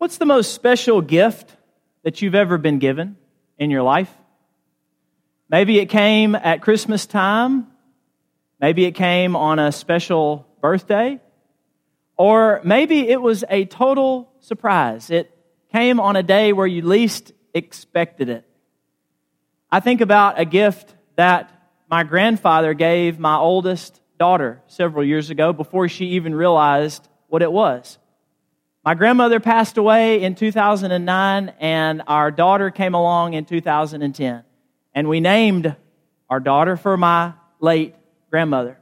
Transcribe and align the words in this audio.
What's 0.00 0.16
the 0.16 0.24
most 0.24 0.54
special 0.54 1.02
gift 1.02 1.54
that 2.04 2.22
you've 2.22 2.34
ever 2.34 2.56
been 2.56 2.78
given 2.78 3.18
in 3.58 3.70
your 3.70 3.82
life? 3.82 4.10
Maybe 5.50 5.78
it 5.78 5.90
came 5.90 6.34
at 6.34 6.62
Christmas 6.62 7.04
time. 7.04 7.66
Maybe 8.58 8.86
it 8.86 8.92
came 8.92 9.36
on 9.36 9.58
a 9.58 9.70
special 9.70 10.48
birthday. 10.62 11.20
Or 12.16 12.62
maybe 12.64 13.10
it 13.10 13.20
was 13.20 13.44
a 13.50 13.66
total 13.66 14.32
surprise. 14.40 15.10
It 15.10 15.30
came 15.70 16.00
on 16.00 16.16
a 16.16 16.22
day 16.22 16.54
where 16.54 16.66
you 16.66 16.80
least 16.80 17.32
expected 17.52 18.30
it. 18.30 18.48
I 19.70 19.80
think 19.80 20.00
about 20.00 20.40
a 20.40 20.46
gift 20.46 20.94
that 21.16 21.52
my 21.90 22.04
grandfather 22.04 22.72
gave 22.72 23.18
my 23.18 23.36
oldest 23.36 24.00
daughter 24.18 24.62
several 24.66 25.04
years 25.04 25.28
ago 25.28 25.52
before 25.52 25.90
she 25.90 26.06
even 26.12 26.34
realized 26.34 27.06
what 27.28 27.42
it 27.42 27.52
was. 27.52 27.98
My 28.82 28.94
grandmother 28.94 29.40
passed 29.40 29.76
away 29.76 30.22
in 30.22 30.34
2009, 30.34 31.52
and 31.60 32.02
our 32.06 32.30
daughter 32.30 32.70
came 32.70 32.94
along 32.94 33.34
in 33.34 33.44
2010. 33.44 34.42
And 34.94 35.08
we 35.08 35.20
named 35.20 35.76
our 36.30 36.40
daughter 36.40 36.78
for 36.78 36.96
my 36.96 37.34
late 37.60 37.94
grandmother. 38.30 38.78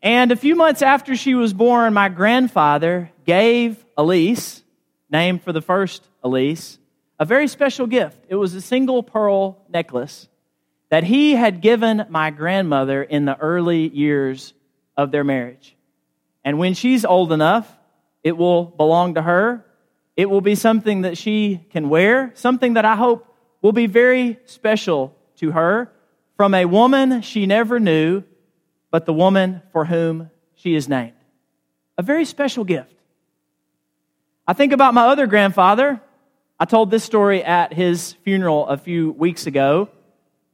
And 0.00 0.30
a 0.30 0.36
few 0.36 0.54
months 0.54 0.80
after 0.80 1.16
she 1.16 1.34
was 1.34 1.52
born, 1.52 1.92
my 1.92 2.08
grandfather 2.08 3.10
gave 3.26 3.84
Elise, 3.96 4.62
named 5.10 5.42
for 5.42 5.52
the 5.52 5.60
first 5.60 6.06
Elise, 6.22 6.78
a 7.18 7.24
very 7.24 7.48
special 7.48 7.88
gift. 7.88 8.24
It 8.28 8.36
was 8.36 8.54
a 8.54 8.60
single 8.60 9.02
pearl 9.02 9.64
necklace 9.68 10.28
that 10.88 11.02
he 11.02 11.32
had 11.34 11.62
given 11.62 12.06
my 12.10 12.30
grandmother 12.30 13.02
in 13.02 13.24
the 13.24 13.36
early 13.38 13.88
years 13.88 14.54
of 14.96 15.10
their 15.10 15.24
marriage. 15.24 15.76
And 16.44 16.58
when 16.58 16.74
she's 16.74 17.04
old 17.04 17.32
enough, 17.32 17.76
it 18.22 18.36
will 18.36 18.64
belong 18.64 19.14
to 19.14 19.22
her. 19.22 19.64
It 20.16 20.28
will 20.28 20.40
be 20.40 20.54
something 20.54 21.02
that 21.02 21.18
she 21.18 21.66
can 21.70 21.88
wear, 21.88 22.32
something 22.34 22.74
that 22.74 22.84
I 22.84 22.96
hope 22.96 23.26
will 23.62 23.72
be 23.72 23.86
very 23.86 24.38
special 24.44 25.16
to 25.36 25.52
her 25.52 25.90
from 26.36 26.54
a 26.54 26.64
woman 26.64 27.22
she 27.22 27.46
never 27.46 27.80
knew, 27.80 28.22
but 28.90 29.06
the 29.06 29.12
woman 29.12 29.62
for 29.72 29.84
whom 29.84 30.30
she 30.54 30.74
is 30.74 30.88
named. 30.88 31.14
A 31.98 32.02
very 32.02 32.24
special 32.24 32.64
gift. 32.64 32.94
I 34.46 34.52
think 34.52 34.72
about 34.72 34.94
my 34.94 35.06
other 35.06 35.26
grandfather. 35.26 36.00
I 36.58 36.64
told 36.64 36.90
this 36.90 37.04
story 37.04 37.42
at 37.42 37.72
his 37.72 38.12
funeral 38.24 38.66
a 38.66 38.76
few 38.76 39.12
weeks 39.12 39.46
ago. 39.46 39.88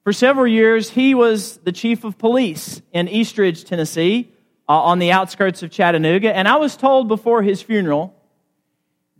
For 0.04 0.12
several 0.12 0.46
years, 0.46 0.90
he 0.90 1.14
was 1.14 1.58
the 1.58 1.72
chief 1.72 2.04
of 2.04 2.16
police 2.18 2.80
in 2.92 3.08
East 3.08 3.36
Ridge, 3.36 3.64
Tennessee 3.64 4.32
uh, 4.68 4.82
on 4.82 4.98
the 4.98 5.12
outskirts 5.12 5.62
of 5.62 5.70
Chattanooga. 5.70 6.34
And 6.36 6.46
I 6.46 6.56
was 6.56 6.76
told 6.76 7.08
before 7.08 7.42
his 7.42 7.62
funeral 7.62 8.14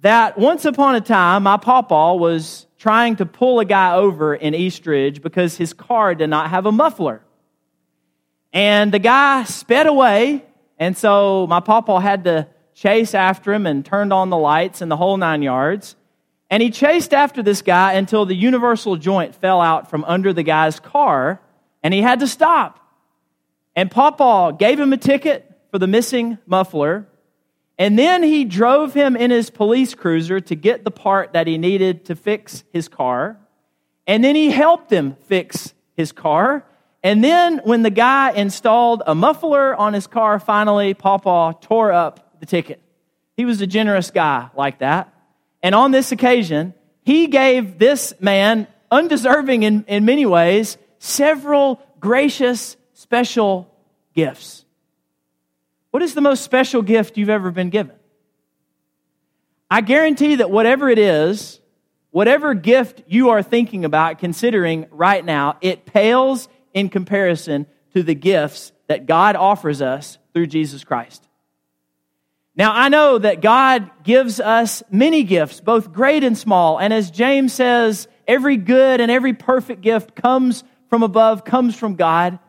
that 0.00 0.38
once 0.38 0.64
upon 0.64 0.94
a 0.94 1.00
time, 1.00 1.44
my 1.44 1.56
papa 1.56 2.14
was 2.14 2.66
trying 2.78 3.16
to 3.16 3.27
pull 3.27 3.58
a 3.58 3.64
guy 3.64 3.94
over 3.94 4.34
in 4.34 4.54
East 4.54 4.86
Ridge 4.86 5.22
because 5.22 5.56
his 5.56 5.72
car 5.72 6.14
did 6.14 6.30
not 6.30 6.50
have 6.50 6.66
a 6.66 6.72
muffler. 6.72 7.22
And 8.52 8.92
the 8.92 8.98
guy 8.98 9.44
sped 9.44 9.86
away, 9.86 10.44
and 10.78 10.96
so 10.96 11.46
my 11.48 11.60
papa 11.60 12.00
had 12.00 12.24
to 12.24 12.46
chase 12.74 13.14
after 13.14 13.52
him 13.52 13.66
and 13.66 13.84
turned 13.84 14.12
on 14.12 14.30
the 14.30 14.36
lights 14.36 14.80
and 14.80 14.91
the 14.91 14.96
whole 14.96 15.16
nine 15.16 15.42
yards. 15.42 15.96
And 16.48 16.62
he 16.62 16.70
chased 16.70 17.12
after 17.12 17.42
this 17.42 17.60
guy 17.60 17.94
until 17.94 18.24
the 18.24 18.34
universal 18.34 18.96
joint 18.96 19.34
fell 19.34 19.60
out 19.60 19.91
from 19.91 20.04
under 20.04 20.32
the 20.32 20.42
guy's 20.44 20.80
car, 20.80 21.41
and 21.82 21.92
he 21.92 22.00
had 22.00 22.20
to 22.20 22.28
stop. 22.28 22.88
And 23.78 23.92
Papa 23.92 24.56
gave 24.58 24.80
him 24.80 24.92
a 24.92 24.96
ticket 24.96 25.48
for 25.70 25.78
the 25.78 25.86
missing 25.86 26.38
muffler. 26.46 27.06
And 27.78 27.96
then 27.96 28.24
he 28.24 28.44
drove 28.44 28.92
him 28.92 29.14
in 29.14 29.30
his 29.30 29.50
police 29.50 29.94
cruiser 29.94 30.40
to 30.40 30.56
get 30.56 30.82
the 30.82 30.90
part 30.90 31.34
that 31.34 31.46
he 31.46 31.58
needed 31.58 32.06
to 32.06 32.16
fix 32.16 32.64
his 32.72 32.88
car. 32.88 33.38
And 34.04 34.24
then 34.24 34.34
he 34.34 34.50
helped 34.50 34.92
him 34.92 35.14
fix 35.26 35.74
his 35.96 36.10
car. 36.10 36.66
And 37.04 37.22
then 37.22 37.58
when 37.62 37.84
the 37.84 37.90
guy 37.90 38.32
installed 38.32 39.04
a 39.06 39.14
muffler 39.14 39.76
on 39.76 39.92
his 39.92 40.08
car, 40.08 40.41
finally, 40.41 40.92
Papa 40.92 41.56
tore 41.60 41.92
up 41.92 42.41
the 42.41 42.47
ticket. 42.47 42.82
He 43.36 43.44
was 43.44 43.60
a 43.60 43.66
generous 43.69 44.10
guy 44.10 44.50
like 44.56 44.80
that. 44.80 45.14
And 45.62 45.76
on 45.76 45.92
this 45.92 46.10
occasion, 46.10 46.74
he 47.03 47.28
gave 47.28 47.78
this 47.78 48.12
man, 48.19 48.66
undeserving 48.91 49.62
in, 49.62 49.84
in 49.86 50.04
many 50.04 50.26
ways, 50.26 50.78
several 50.98 51.80
gracious 52.00 52.76
special 52.98 53.67
gifts. 54.18 54.64
What 55.92 56.02
is 56.02 56.12
the 56.12 56.20
most 56.20 56.42
special 56.42 56.82
gift 56.82 57.16
you've 57.16 57.30
ever 57.30 57.52
been 57.52 57.70
given? 57.70 57.94
I 59.70 59.80
guarantee 59.80 60.34
that 60.36 60.50
whatever 60.50 60.88
it 60.88 60.98
is, 60.98 61.60
whatever 62.10 62.52
gift 62.52 63.02
you 63.06 63.28
are 63.28 63.44
thinking 63.44 63.84
about, 63.84 64.18
considering 64.18 64.86
right 64.90 65.24
now, 65.24 65.56
it 65.60 65.86
pales 65.86 66.48
in 66.74 66.88
comparison 66.88 67.66
to 67.94 68.02
the 68.02 68.16
gifts 68.16 68.72
that 68.88 69.06
God 69.06 69.36
offers 69.36 69.80
us 69.80 70.18
through 70.32 70.48
Jesus 70.48 70.82
Christ. 70.82 71.24
Now, 72.56 72.72
I 72.74 72.88
know 72.88 73.18
that 73.18 73.40
God 73.40 73.88
gives 74.02 74.40
us 74.40 74.82
many 74.90 75.22
gifts, 75.22 75.60
both 75.60 75.92
great 75.92 76.24
and 76.24 76.36
small. 76.36 76.80
And 76.80 76.92
as 76.92 77.12
James 77.12 77.52
says, 77.52 78.08
every 78.26 78.56
good 78.56 79.00
and 79.00 79.12
every 79.12 79.32
perfect 79.32 79.80
gift 79.80 80.16
comes 80.16 80.64
from 80.90 81.04
above, 81.04 81.44
comes 81.44 81.76
from 81.76 81.94
God. 81.94 82.40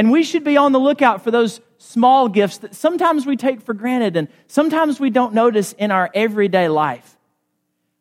And 0.00 0.10
we 0.10 0.22
should 0.22 0.44
be 0.44 0.56
on 0.56 0.72
the 0.72 0.80
lookout 0.80 1.22
for 1.22 1.30
those 1.30 1.60
small 1.76 2.30
gifts 2.30 2.56
that 2.56 2.74
sometimes 2.74 3.26
we 3.26 3.36
take 3.36 3.60
for 3.60 3.74
granted 3.74 4.16
and 4.16 4.28
sometimes 4.46 4.98
we 4.98 5.10
don't 5.10 5.34
notice 5.34 5.74
in 5.74 5.90
our 5.90 6.08
everyday 6.14 6.68
life. 6.68 7.18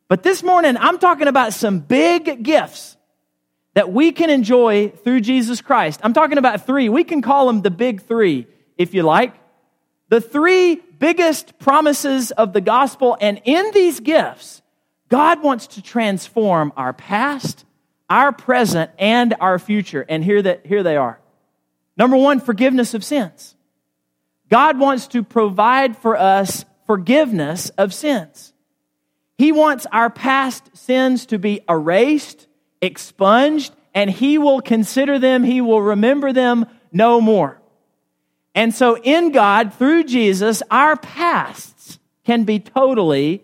But 0.07 0.23
this 0.23 0.41
morning, 0.41 0.77
I'm 0.77 0.97
talking 0.97 1.27
about 1.27 1.51
some 1.51 1.79
big 1.79 2.41
gifts 2.41 2.95
that 3.73 3.91
we 3.91 4.13
can 4.13 4.29
enjoy 4.29 4.91
through 5.03 5.19
Jesus 5.19 5.59
Christ. 5.59 5.99
I'm 6.01 6.13
talking 6.13 6.37
about 6.37 6.65
three. 6.65 6.87
We 6.87 7.03
can 7.03 7.21
call 7.21 7.47
them 7.47 7.63
the 7.63 7.69
big 7.69 8.01
three, 8.03 8.47
if 8.77 8.93
you 8.93 9.03
like. 9.03 9.35
The 10.07 10.21
three 10.21 10.75
biggest 10.99 11.59
promises 11.59 12.31
of 12.31 12.53
the 12.53 12.61
gospel. 12.61 13.17
And 13.19 13.41
in 13.43 13.71
these 13.71 13.99
gifts, 13.99 14.61
God 15.09 15.43
wants 15.43 15.67
to 15.67 15.81
transform 15.81 16.71
our 16.77 16.93
past, 16.93 17.65
our 18.09 18.31
present, 18.31 18.89
and 18.97 19.35
our 19.41 19.59
future. 19.59 20.05
And 20.07 20.23
here, 20.23 20.41
that, 20.41 20.65
here 20.65 20.81
they 20.81 20.95
are. 20.95 21.19
Number 21.99 22.15
one, 22.15 22.39
forgiveness 22.39 22.93
of 22.93 23.03
sins. 23.03 23.55
God 24.49 24.79
wants 24.79 25.07
to 25.07 25.21
provide 25.21 25.97
for 25.97 26.17
us 26.17 26.63
forgiveness 26.87 27.69
of 27.71 27.93
sins. 27.93 28.53
He 29.37 29.51
wants 29.51 29.85
our 29.91 30.09
past 30.09 30.75
sins 30.75 31.25
to 31.27 31.37
be 31.37 31.59
erased, 31.69 32.47
expunged, 32.81 33.73
and 33.93 34.09
He 34.09 34.37
will 34.37 34.61
consider 34.61 35.19
them, 35.19 35.43
He 35.43 35.59
will 35.59 35.81
remember 35.81 36.31
them 36.31 36.65
no 36.91 37.19
more. 37.19 37.61
And 38.55 38.73
so, 38.73 38.97
in 38.97 39.31
God, 39.31 39.73
through 39.73 40.05
Jesus, 40.05 40.63
our 40.71 40.95
pasts 40.95 41.99
can 42.25 42.43
be 42.45 42.59
totally 42.59 43.43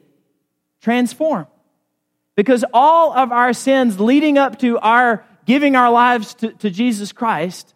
transformed. 0.81 1.47
Because 2.35 2.65
all 2.73 3.13
of 3.13 3.31
our 3.31 3.53
sins 3.53 3.99
leading 3.99 4.37
up 4.37 4.59
to 4.59 4.79
our 4.79 5.25
giving 5.45 5.75
our 5.75 5.91
lives 5.91 6.33
to, 6.35 6.51
to 6.53 6.69
Jesus 6.69 7.11
Christ 7.11 7.74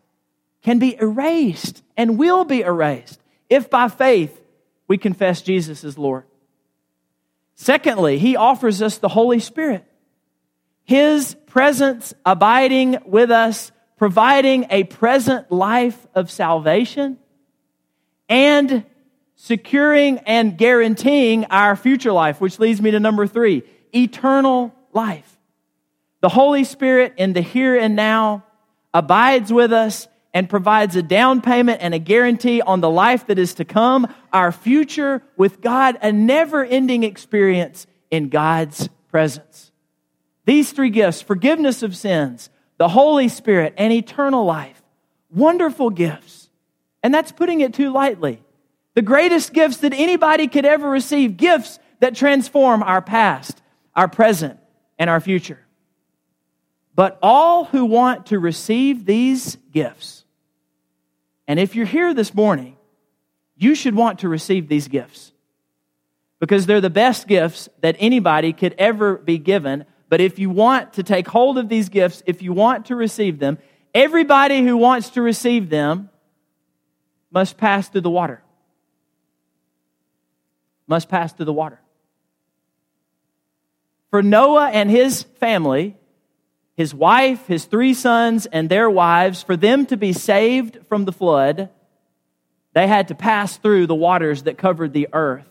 can 0.62 0.80
be 0.80 0.96
erased 1.00 1.84
and 1.96 2.18
will 2.18 2.46
be 2.46 2.62
erased 2.62 3.22
if 3.50 3.70
by 3.70 3.88
faith 3.88 4.40
we 4.88 4.98
confess 4.98 5.42
Jesus 5.42 5.84
as 5.84 5.98
Lord. 5.98 6.26
Secondly, 7.56 8.18
he 8.18 8.36
offers 8.36 8.82
us 8.82 8.98
the 8.98 9.10
Holy 9.10 9.40
Spirit. 9.40 9.86
His 10.84 11.36
presence 11.46 12.14
abiding 12.26 13.00
with 13.06 13.32
us, 13.32 13.72
providing 13.98 14.66
a 14.70 14.86
present 14.86 15.52
life 15.52 16.08
of 16.16 16.32
salvation 16.32 17.18
and 18.28 18.86
securing 19.36 20.20
and 20.20 20.58
guaranteeing 20.58 21.46
our 21.46 21.76
future 21.76 22.12
life, 22.12 22.42
which 22.42 22.60
leads 22.60 22.82
me 22.82 22.92
to 22.92 23.00
number 23.00 23.28
three 23.28 23.64
eternal 23.94 24.74
life. 24.94 25.38
The 26.22 26.30
Holy 26.30 26.64
Spirit 26.64 27.14
in 27.18 27.34
the 27.34 27.42
here 27.42 27.78
and 27.78 27.96
now 27.96 28.44
abides 28.94 29.52
with 29.54 29.72
us 29.72 30.08
and 30.34 30.50
provides 30.50 30.96
a 30.96 31.02
down 31.02 31.42
payment 31.42 31.82
and 31.82 31.94
a 31.94 32.00
guarantee 32.00 32.62
on 32.62 32.82
the 32.82 32.90
life 32.90 33.28
that 33.28 33.40
is 33.40 33.56
to 33.56 33.66
come, 33.66 34.14
our 34.32 34.52
future 34.52 35.24
with 35.38 35.62
God, 35.62 35.98
a 36.02 36.12
never 36.12 36.64
ending 36.64 37.04
experience 37.04 37.88
in 38.12 38.30
God's 38.30 38.90
presence. 39.10 39.72
These 40.46 40.72
three 40.72 40.90
gifts 40.90 41.22
forgiveness 41.22 41.84
of 41.84 41.96
sins, 41.96 42.50
the 42.78 42.90
Holy 42.90 43.28
Spirit, 43.28 43.74
and 43.78 43.92
eternal 43.92 44.46
life 44.46 44.80
wonderful 45.30 45.90
gifts. 45.90 46.50
And 47.04 47.14
that's 47.14 47.32
putting 47.32 47.62
it 47.62 47.74
too 47.74 47.92
lightly. 47.92 48.42
The 48.96 49.02
greatest 49.02 49.54
gifts 49.54 49.78
that 49.78 49.94
anybody 49.94 50.48
could 50.48 50.66
ever 50.66 50.90
receive, 50.90 51.38
gifts 51.38 51.80
that 52.00 52.16
transform 52.16 52.84
our 52.84 53.02
past, 53.02 53.62
our 53.96 54.08
present, 54.08 54.60
and 54.98 55.10
our 55.10 55.20
future. 55.20 55.60
But 56.96 57.18
all 57.22 57.66
who 57.66 57.86
want 57.86 58.28
to 58.28 58.40
receive 58.40 59.06
these 59.06 59.56
gifts 59.72 60.19
and 61.50 61.60
if 61.60 61.76
you're 61.76 61.88
here 61.88 62.14
this 62.14 62.34
morning, 62.36 62.78
you 63.58 63.74
should 63.74 63.96
want 63.96 64.20
to 64.20 64.30
receive 64.30 64.70
these 64.70 64.88
gifts. 64.88 65.34
because 66.40 66.66
they're 66.66 66.80
the 66.80 66.90
best 66.90 67.28
gifts 67.28 67.68
that 67.82 67.98
anybody 68.00 68.54
could 68.54 68.74
ever 68.78 69.18
be 69.18 69.38
given. 69.38 69.84
But 70.08 70.22
if 70.22 70.40
you 70.40 70.50
want 70.50 70.94
to 70.94 71.04
take 71.04 71.28
hold 71.28 71.58
of 71.58 71.68
these 71.68 71.90
gifts, 71.90 72.24
if 72.26 72.42
you 72.42 72.54
want 72.54 72.86
to 72.86 72.96
receive 72.96 73.40
them, 73.40 73.58
everybody 73.94 74.64
who 74.64 74.78
wants 74.78 75.10
to 75.12 75.22
receive 75.22 75.70
them 75.70 76.10
must 77.30 77.58
pass 77.58 77.90
through 77.90 78.02
the 78.02 78.10
water. 78.10 78.42
Must 80.88 81.10
pass 81.10 81.34
through 81.34 81.46
the 81.46 81.54
water. 81.54 81.82
For 84.12 84.24
Noah 84.24 84.70
and 84.70 84.90
his 84.90 85.24
family, 85.42 85.98
his 86.80 86.96
wife, 86.96 87.46
his 87.46 87.66
three 87.66 87.94
sons, 87.94 88.46
and 88.46 88.70
their 88.70 88.90
wives, 88.90 89.44
for 89.44 89.58
them 89.58 89.86
to 89.86 89.98
be 89.98 90.14
saved 90.14 90.78
from 90.88 91.04
the 91.04 91.12
flood, 91.12 91.68
they 92.72 92.88
had 92.88 93.10
to 93.10 93.16
pass 93.16 93.58
through 93.58 93.86
the 93.86 93.94
waters 93.94 94.44
that 94.44 94.58
covered 94.58 94.94
the 94.94 95.10
earth 95.12 95.46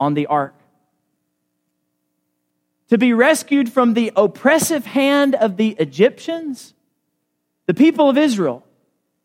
on 0.00 0.14
the 0.14 0.24
ark. 0.28 0.54
To 2.88 2.96
be 2.96 3.12
rescued 3.12 3.70
from 3.70 3.92
the 3.92 4.12
oppressive 4.16 4.86
hand 4.86 5.34
of 5.34 5.58
the 5.58 5.76
Egyptians, 5.78 6.72
the 7.66 7.74
people 7.74 8.08
of 8.08 8.16
Israel 8.16 8.64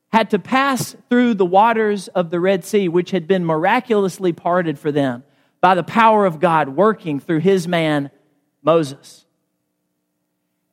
had 0.09 0.31
to 0.31 0.39
pass 0.39 0.97
through 1.09 1.35
the 1.35 1.45
waters 1.45 2.09
of 2.09 2.29
the 2.29 2.41
Red 2.41 2.65
Sea, 2.65 2.89
which 2.89 3.11
had 3.11 3.25
been 3.25 3.45
miraculously 3.45 4.33
parted 4.33 4.77
for 4.77 4.91
them 4.91 5.23
by 5.61 5.75
the 5.75 5.83
power 5.83 6.25
of 6.25 6.41
God 6.41 6.67
working 6.67 7.21
through 7.21 7.39
his 7.39 7.69
man, 7.69 8.11
Moses. 8.61 9.23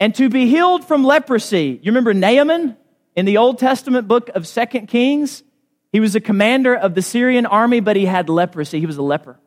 And 0.04 0.14
to 0.16 0.28
be 0.28 0.48
healed 0.48 0.84
from 0.84 1.02
leprosy. 1.02 1.80
You 1.82 1.90
remember 1.90 2.12
Naaman 2.12 2.76
in 3.16 3.24
the 3.24 3.38
Old 3.38 3.58
Testament 3.58 4.06
book 4.06 4.28
of 4.34 4.46
Second 4.46 4.88
Kings? 4.88 5.42
He 5.92 6.00
was 6.00 6.14
a 6.14 6.20
commander 6.20 6.74
of 6.74 6.94
the 6.94 7.00
Syrian 7.00 7.46
army, 7.46 7.80
but 7.80 7.96
he 7.96 8.04
had 8.04 8.28
leprosy. 8.28 8.80
He 8.80 8.84
was 8.84 8.98
a 8.98 9.02
leper. 9.02 9.40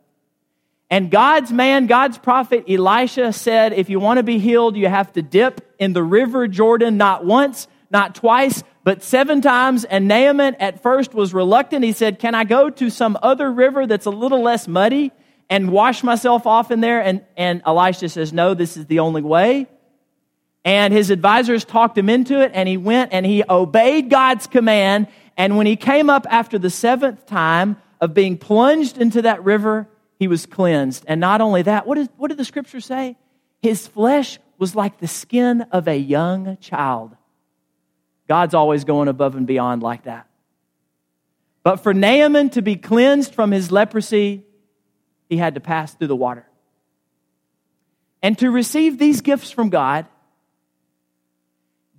And 0.90 1.12
God's 1.12 1.52
man, 1.52 1.86
God's 1.86 2.18
prophet 2.18 2.66
Elisha 2.68 3.34
said, 3.34 3.72
if 3.74 3.92
you 3.92 4.00
want 4.00 4.18
to 4.18 4.24
be 4.24 4.40
healed, 4.40 4.76
you 4.76 4.88
have 4.88 5.14
to 5.14 5.22
dip 5.22 5.76
in 5.78 5.94
the 5.94 6.02
river 6.02 6.48
Jordan 6.48 6.98
not 6.98 7.24
once, 7.24 7.68
not 7.92 8.16
twice, 8.16 8.64
but 8.84 9.04
seven 9.04 9.42
times. 9.44 9.86
And 9.86 10.08
Naaman 10.08 10.56
at 10.56 10.82
first 10.82 11.14
was 11.14 11.36
reluctant. 11.36 11.86
He 11.86 11.92
said, 11.92 12.18
Can 12.18 12.34
I 12.34 12.46
go 12.46 12.72
to 12.72 12.90
some 12.90 13.16
other 13.22 13.52
river 13.52 13.86
that's 13.86 14.08
a 14.08 14.10
little 14.10 14.42
less 14.42 14.68
muddy 14.68 15.12
and 15.52 15.72
wash 15.72 16.04
myself 16.04 16.48
off 16.48 16.72
in 16.72 16.82
there? 16.82 17.00
And, 17.00 17.24
and 17.38 17.62
Elisha 17.64 18.10
says, 18.10 18.34
No, 18.34 18.56
this 18.56 18.76
is 18.76 18.88
the 18.88 19.02
only 19.02 19.22
way. 19.22 19.68
And 20.68 20.94
his 20.94 21.12
advisors 21.12 21.64
talked 21.64 21.98
him 21.98 22.10
into 22.10 22.42
it, 22.42 22.52
and 22.54 22.68
he 22.68 22.76
went 22.76 23.14
and 23.14 23.26
he 23.26 23.42
obeyed 23.50 24.10
God's 24.10 24.48
command. 24.48 25.08
And 25.38 25.56
when 25.56 25.66
he 25.66 25.78
came 25.78 26.10
up 26.10 26.28
after 26.30 26.60
the 26.60 26.70
seventh 26.70 27.26
time 27.26 27.78
of 28.02 28.14
being 28.14 28.38
plunged 28.38 28.98
into 28.98 29.22
that 29.22 29.46
river, 29.46 29.88
he 30.20 30.28
was 30.28 30.46
cleansed. 30.46 31.06
And 31.08 31.22
not 31.22 31.40
only 31.40 31.62
that, 31.62 31.88
what, 31.88 31.98
is, 31.98 32.10
what 32.18 32.28
did 32.28 32.38
the 32.38 32.44
scripture 32.44 32.82
say? 32.82 33.16
His 33.62 33.88
flesh 33.88 34.40
was 34.58 34.76
like 34.76 35.00
the 35.00 35.08
skin 35.08 35.62
of 35.72 35.88
a 35.88 35.96
young 35.96 36.58
child. 36.58 37.16
God's 38.28 38.54
always 38.54 38.84
going 38.84 39.08
above 39.08 39.36
and 39.36 39.48
beyond 39.48 39.82
like 39.82 40.04
that. 40.04 40.28
But 41.64 41.78
for 41.78 41.94
Naaman 41.94 42.50
to 42.50 42.62
be 42.62 42.76
cleansed 42.76 43.34
from 43.34 43.52
his 43.52 43.72
leprosy, 43.72 44.44
he 45.30 45.38
had 45.38 45.54
to 45.54 45.62
pass 45.62 45.94
through 45.94 46.08
the 46.08 46.16
water. 46.18 46.46
And 48.22 48.38
to 48.40 48.52
receive 48.52 48.98
these 48.98 49.22
gifts 49.22 49.50
from 49.50 49.70
God, 49.70 50.08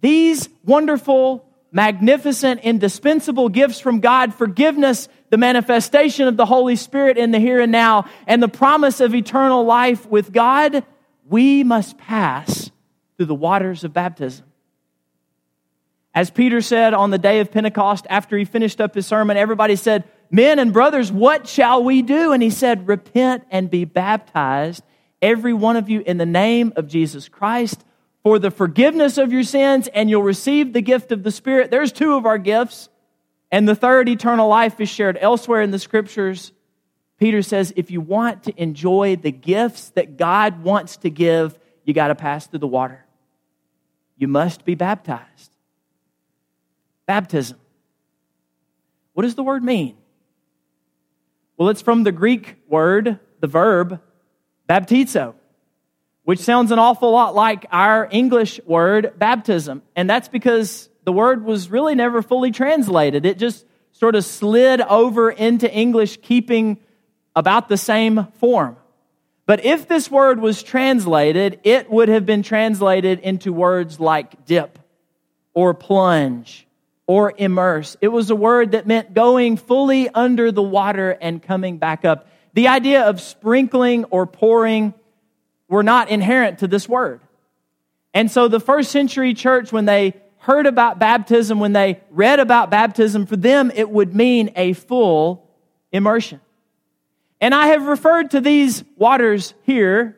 these 0.01 0.49
wonderful, 0.65 1.45
magnificent, 1.73 2.61
indispensable 2.61 3.49
gifts 3.49 3.81
from 3.81 4.01
God, 4.01 4.35
forgiveness, 4.35 5.09
the 5.31 5.37
manifestation 5.37 6.29
of 6.29 6.37
the 6.37 6.47
Holy 6.47 6.77
Spirit 6.77 7.19
in 7.19 7.31
the 7.31 7.39
here 7.39 7.61
and 7.61 7.73
now, 7.73 8.07
and 8.27 8.43
the 8.43 8.49
promise 8.49 9.01
of 9.01 9.15
eternal 9.15 9.65
life 9.65 10.07
with 10.07 10.33
God, 10.33 10.85
we 11.29 11.65
must 11.65 11.99
pass 11.99 12.71
through 13.17 13.27
the 13.27 13.35
waters 13.35 13.85
of 13.85 13.93
baptism. 13.93 14.47
As 16.15 16.31
Peter 16.31 16.61
said 16.61 16.95
on 16.95 17.11
the 17.11 17.19
day 17.19 17.41
of 17.41 17.53
Pentecost, 17.53 18.07
after 18.09 18.37
he 18.37 18.45
finished 18.45 18.81
up 18.81 18.95
his 18.95 19.07
sermon, 19.07 19.37
everybody 19.37 19.77
said, 19.77 20.05
Men 20.31 20.59
and 20.59 20.73
brothers, 20.73 21.13
what 21.13 21.47
shall 21.47 21.83
we 21.85 22.03
do? 22.03 22.33
And 22.33 22.43
he 22.43 22.51
said, 22.51 22.89
Repent 22.89 23.45
and 23.51 23.71
be 23.71 23.85
baptized, 23.85 24.83
every 25.23 25.53
one 25.53 25.77
of 25.77 25.89
you, 25.89 26.01
in 26.01 26.19
the 26.19 26.27
name 26.27 26.73
of 26.77 26.89
Jesus 26.89 27.29
Christ, 27.29 27.85
for 28.29 28.39
the 28.39 28.51
forgiveness 28.51 29.17
of 29.17 29.33
your 29.33 29.43
sins, 29.43 29.89
and 29.95 30.11
you'll 30.11 30.23
receive 30.23 30.75
the 30.75 30.83
gift 30.83 31.13
of 31.13 31.23
the 31.23 31.31
Spirit. 31.31 31.71
There's 31.71 31.91
two 31.91 32.13
of 32.13 32.27
our 32.27 32.37
gifts. 32.37 32.91
And 33.51 33.67
the 33.67 33.75
third, 33.75 34.07
eternal 34.07 34.49
life, 34.49 34.79
is 34.83 34.91
shared 34.91 35.17
elsewhere 35.19 35.63
in 35.63 35.71
the 35.71 35.79
scriptures. 35.79 36.53
Peter 37.19 37.41
says, 37.41 37.73
if 37.75 37.91
you 37.91 38.03
want 38.03 38.43
to 38.43 38.63
enjoy 38.63 39.17
the 39.17 39.33
gifts 39.33 39.89
that 39.93 40.19
God 40.19 40.63
wants 40.63 40.99
to 40.99 41.09
give, 41.09 41.59
you 41.85 41.95
got 41.95 42.09
to 42.09 42.15
pass 42.15 42.47
through 42.47 42.59
the 42.59 42.67
water. 42.67 43.03
You 44.19 44.29
must 44.29 44.67
be 44.67 44.75
baptized. 44.75 45.51
Baptism. 47.07 47.57
What 49.15 49.23
does 49.23 49.37
the 49.37 49.43
word 49.43 49.65
mean? 49.65 49.97
Well, 51.57 51.71
it's 51.71 51.81
from 51.81 52.03
the 52.03 52.13
Greek 52.13 52.57
word, 52.69 53.21
the 53.41 53.47
verb, 53.47 54.03
baptizo, 54.69 55.33
which 56.29 56.41
sounds 56.41 56.71
an 56.73 56.79
awful 56.79 57.11
lot 57.11 57.35
like 57.35 57.65
our 57.73 58.07
English 58.11 58.61
word, 58.67 59.15
baptism. 59.19 59.81
And 59.97 60.11
that's 60.11 60.29
because 60.29 60.91
the 61.05 61.11
word 61.11 61.43
was 61.43 61.71
really 61.71 61.95
never 61.95 62.21
fully 62.21 62.51
translated. 62.51 63.25
It 63.25 63.39
just 63.39 63.65
sort 63.93 64.15
of 64.15 64.27
slid 64.27 64.83
over 64.83 65.31
into 65.31 65.73
English, 65.73 66.19
keeping 66.21 66.81
about 67.35 67.71
the 67.71 67.79
same 67.79 68.27
form. 68.41 68.77
But 69.47 69.65
if 69.65 69.89
this 69.89 70.11
word 70.11 70.39
was 70.39 70.63
translated, 70.63 71.61
it 71.65 71.91
would 71.91 72.11
have 72.11 72.27
been 72.27 72.43
translated 72.43 73.21
into 73.21 73.51
words 73.51 73.99
like 73.99 74.45
dip 74.45 74.79
or 75.55 75.73
plunge 75.73 76.67
or 77.07 77.33
immerse. 77.39 77.97
It 78.03 78.09
was 78.09 78.29
a 78.29 78.37
word 78.37 78.73
that 78.73 78.87
meant 78.87 79.15
going 79.15 79.57
fully 79.57 80.11
under 80.11 80.53
the 80.53 80.63
water 80.63 81.09
and 81.09 81.43
coming 81.43 81.79
back 81.79 82.05
up. 82.05 82.29
The 82.53 82.69
idea 82.69 83.05
of 83.05 83.19
sprinkling 83.19 84.05
or 84.11 84.27
pouring 84.27 84.93
were 85.69 85.83
not 85.83 86.11
inherent 86.11 86.61
to 86.61 86.69
this 86.69 86.89
word. 86.89 87.21
And 88.15 88.31
so 88.31 88.49
the 88.49 88.61
first 88.61 88.91
century 88.91 89.35
church, 89.35 89.71
when 89.71 89.85
they 89.85 90.15
heard 90.39 90.67
about 90.67 90.99
baptism, 90.99 91.61
when 91.61 91.73
they 91.73 92.01
read 92.11 92.41
about 92.41 92.71
baptism, 92.71 93.27
for 93.27 93.37
them 93.37 93.71
it 93.75 93.89
would 93.89 94.15
mean 94.15 94.51
a 94.57 94.73
full 94.73 95.49
immersion. 95.93 96.41
And 97.41 97.55
I 97.55 97.69
have 97.69 97.87
referred 97.87 98.33
to 98.33 98.41
these 98.41 98.83
waters 98.97 99.55
here 99.63 100.17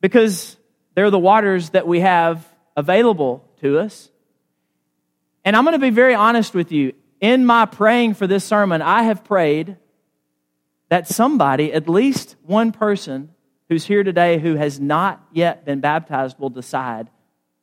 because 0.00 0.56
they're 0.94 1.10
the 1.10 1.18
waters 1.18 1.70
that 1.70 1.86
we 1.86 2.00
have 2.00 2.46
available 2.76 3.44
to 3.60 3.78
us. 3.78 4.10
And 5.44 5.56
I'm 5.56 5.64
going 5.64 5.72
to 5.72 5.78
be 5.78 5.90
very 5.90 6.14
honest 6.14 6.54
with 6.54 6.72
you. 6.72 6.92
In 7.20 7.44
my 7.44 7.66
praying 7.66 8.14
for 8.14 8.26
this 8.26 8.44
sermon, 8.44 8.80
I 8.80 9.02
have 9.02 9.24
prayed 9.24 9.76
that 10.88 11.08
somebody, 11.08 11.72
at 11.72 11.88
least 11.88 12.36
one 12.44 12.70
person 12.72 13.30
who's 13.68 13.84
here 13.84 14.02
today 14.02 14.38
who 14.38 14.54
has 14.54 14.80
not 14.80 15.22
yet 15.32 15.64
been 15.64 15.80
baptized, 15.80 16.38
will 16.38 16.50
decide 16.50 17.08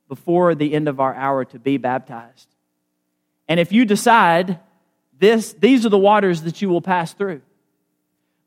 before 0.07 0.55
the 0.55 0.73
end 0.73 0.87
of 0.87 0.99
our 0.99 1.13
hour 1.13 1.45
to 1.45 1.59
be 1.59 1.77
baptized. 1.77 2.47
And 3.47 3.59
if 3.59 3.71
you 3.71 3.85
decide 3.85 4.59
this, 5.19 5.53
these 5.53 5.85
are 5.85 5.89
the 5.89 5.97
waters 5.97 6.43
that 6.43 6.61
you 6.61 6.69
will 6.69 6.81
pass 6.81 7.13
through. 7.13 7.41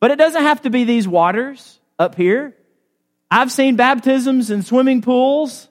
But 0.00 0.10
it 0.10 0.18
doesn't 0.18 0.42
have 0.42 0.62
to 0.62 0.70
be 0.70 0.84
these 0.84 1.08
waters 1.08 1.80
up 1.98 2.14
here. 2.14 2.54
I've 3.30 3.50
seen 3.50 3.76
baptisms 3.76 4.50
in 4.50 4.62
swimming 4.62 5.02
pools 5.02 5.68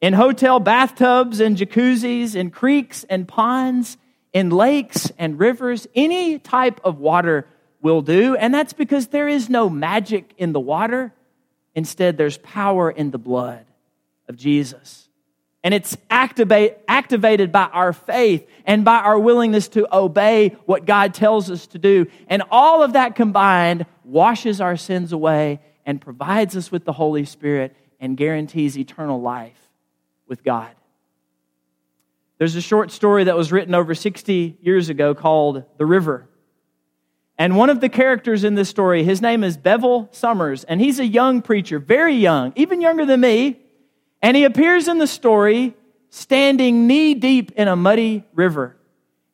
in 0.00 0.12
hotel 0.12 0.60
bathtubs 0.60 1.40
and 1.40 1.56
jacuzzis, 1.56 2.36
in 2.36 2.50
creeks 2.50 3.04
and 3.04 3.26
ponds, 3.26 3.96
in 4.32 4.50
lakes 4.50 5.10
and 5.18 5.38
rivers. 5.38 5.86
Any 5.94 6.38
type 6.38 6.80
of 6.84 6.98
water 6.98 7.48
will 7.80 8.02
do. 8.02 8.36
And 8.36 8.52
that's 8.52 8.72
because 8.72 9.08
there 9.08 9.28
is 9.28 9.48
no 9.48 9.68
magic 9.68 10.34
in 10.36 10.52
the 10.52 10.60
water. 10.60 11.12
Instead, 11.74 12.16
there's 12.16 12.38
power 12.38 12.90
in 12.90 13.10
the 13.10 13.18
blood 13.18 13.66
of 14.28 14.36
Jesus. 14.36 15.08
And 15.64 15.74
it's 15.74 15.96
activate, 16.08 16.76
activated 16.86 17.50
by 17.50 17.64
our 17.64 17.92
faith 17.92 18.48
and 18.64 18.84
by 18.84 18.98
our 18.98 19.18
willingness 19.18 19.68
to 19.68 19.88
obey 19.94 20.56
what 20.66 20.86
God 20.86 21.14
tells 21.14 21.50
us 21.50 21.66
to 21.68 21.78
do. 21.78 22.06
And 22.28 22.42
all 22.50 22.82
of 22.82 22.92
that 22.94 23.16
combined 23.16 23.86
washes 24.04 24.60
our 24.60 24.76
sins 24.76 25.12
away 25.12 25.60
and 25.84 26.00
provides 26.00 26.56
us 26.56 26.70
with 26.70 26.84
the 26.84 26.92
Holy 26.92 27.24
Spirit 27.24 27.76
and 28.00 28.16
guarantees 28.16 28.78
eternal 28.78 29.20
life 29.20 29.58
with 30.28 30.44
God. 30.44 30.70
There's 32.38 32.54
a 32.54 32.60
short 32.60 32.92
story 32.92 33.24
that 33.24 33.36
was 33.36 33.50
written 33.50 33.74
over 33.74 33.94
60 33.94 34.58
years 34.62 34.88
ago 34.88 35.14
called 35.14 35.64
The 35.76 35.86
River. 35.86 36.28
And 37.38 37.56
one 37.56 37.70
of 37.70 37.80
the 37.80 37.88
characters 37.88 38.42
in 38.42 38.56
this 38.56 38.68
story, 38.68 39.04
his 39.04 39.22
name 39.22 39.44
is 39.44 39.56
Bevel 39.56 40.08
Summers, 40.10 40.64
and 40.64 40.80
he's 40.80 40.98
a 40.98 41.06
young 41.06 41.40
preacher, 41.40 41.78
very 41.78 42.14
young, 42.14 42.52
even 42.56 42.80
younger 42.80 43.06
than 43.06 43.20
me. 43.20 43.60
And 44.20 44.36
he 44.36 44.44
appears 44.44 44.88
in 44.88 44.98
the 44.98 45.06
story 45.06 45.76
standing 46.10 46.86
knee 46.88 47.14
deep 47.14 47.52
in 47.52 47.68
a 47.68 47.76
muddy 47.76 48.24
river. 48.34 48.76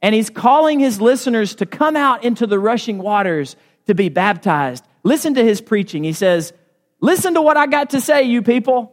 And 0.03 0.15
he's 0.15 0.29
calling 0.29 0.81
his 0.81 1.01
listeners 1.01 1.55
to 1.57 1.67
come 1.67 1.97
out 1.97 2.25
into 2.25 2.47
the 2.47 2.59
rushing 2.59 2.99
waters 2.99 3.57
to 3.87 3.95
be 3.95 4.11
baptized 4.11 4.85
Listen 5.05 5.35
to 5.35 5.45
his 5.45 5.61
preaching. 5.61 6.03
He 6.03 6.15
says, 6.15 6.53
Listen 7.01 7.35
to 7.35 7.43
what 7.43 7.59
I 7.59 7.67
got 7.67 7.91
to 7.91 8.01
say, 8.01 8.23
you 8.23 8.43
people. 8.43 8.91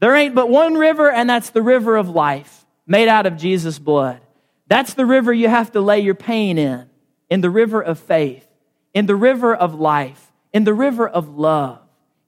There 0.00 0.16
ain't 0.16 0.34
but 0.34 0.48
one 0.48 0.74
river, 0.74 1.10
and 1.10 1.30
that's 1.30 1.50
the 1.50 1.62
river 1.62 1.96
of 1.96 2.08
life, 2.08 2.64
made 2.86 3.08
out 3.08 3.26
of 3.26 3.36
Jesus' 3.36 3.78
blood. 3.78 4.20
That's 4.66 4.94
the 4.94 5.04
river 5.04 5.32
you 5.32 5.48
have 5.48 5.72
to 5.72 5.80
lay 5.82 6.00
your 6.00 6.14
pain 6.14 6.56
in, 6.56 6.88
in 7.32 7.40
the 7.40 7.48
river 7.48 7.82
of 7.82 7.98
faith, 7.98 8.46
in 8.92 9.06
the 9.06 9.16
river 9.16 9.54
of 9.54 9.74
life, 9.74 10.30
in 10.52 10.64
the 10.64 10.74
river 10.74 11.08
of 11.08 11.30
love, 11.30 11.80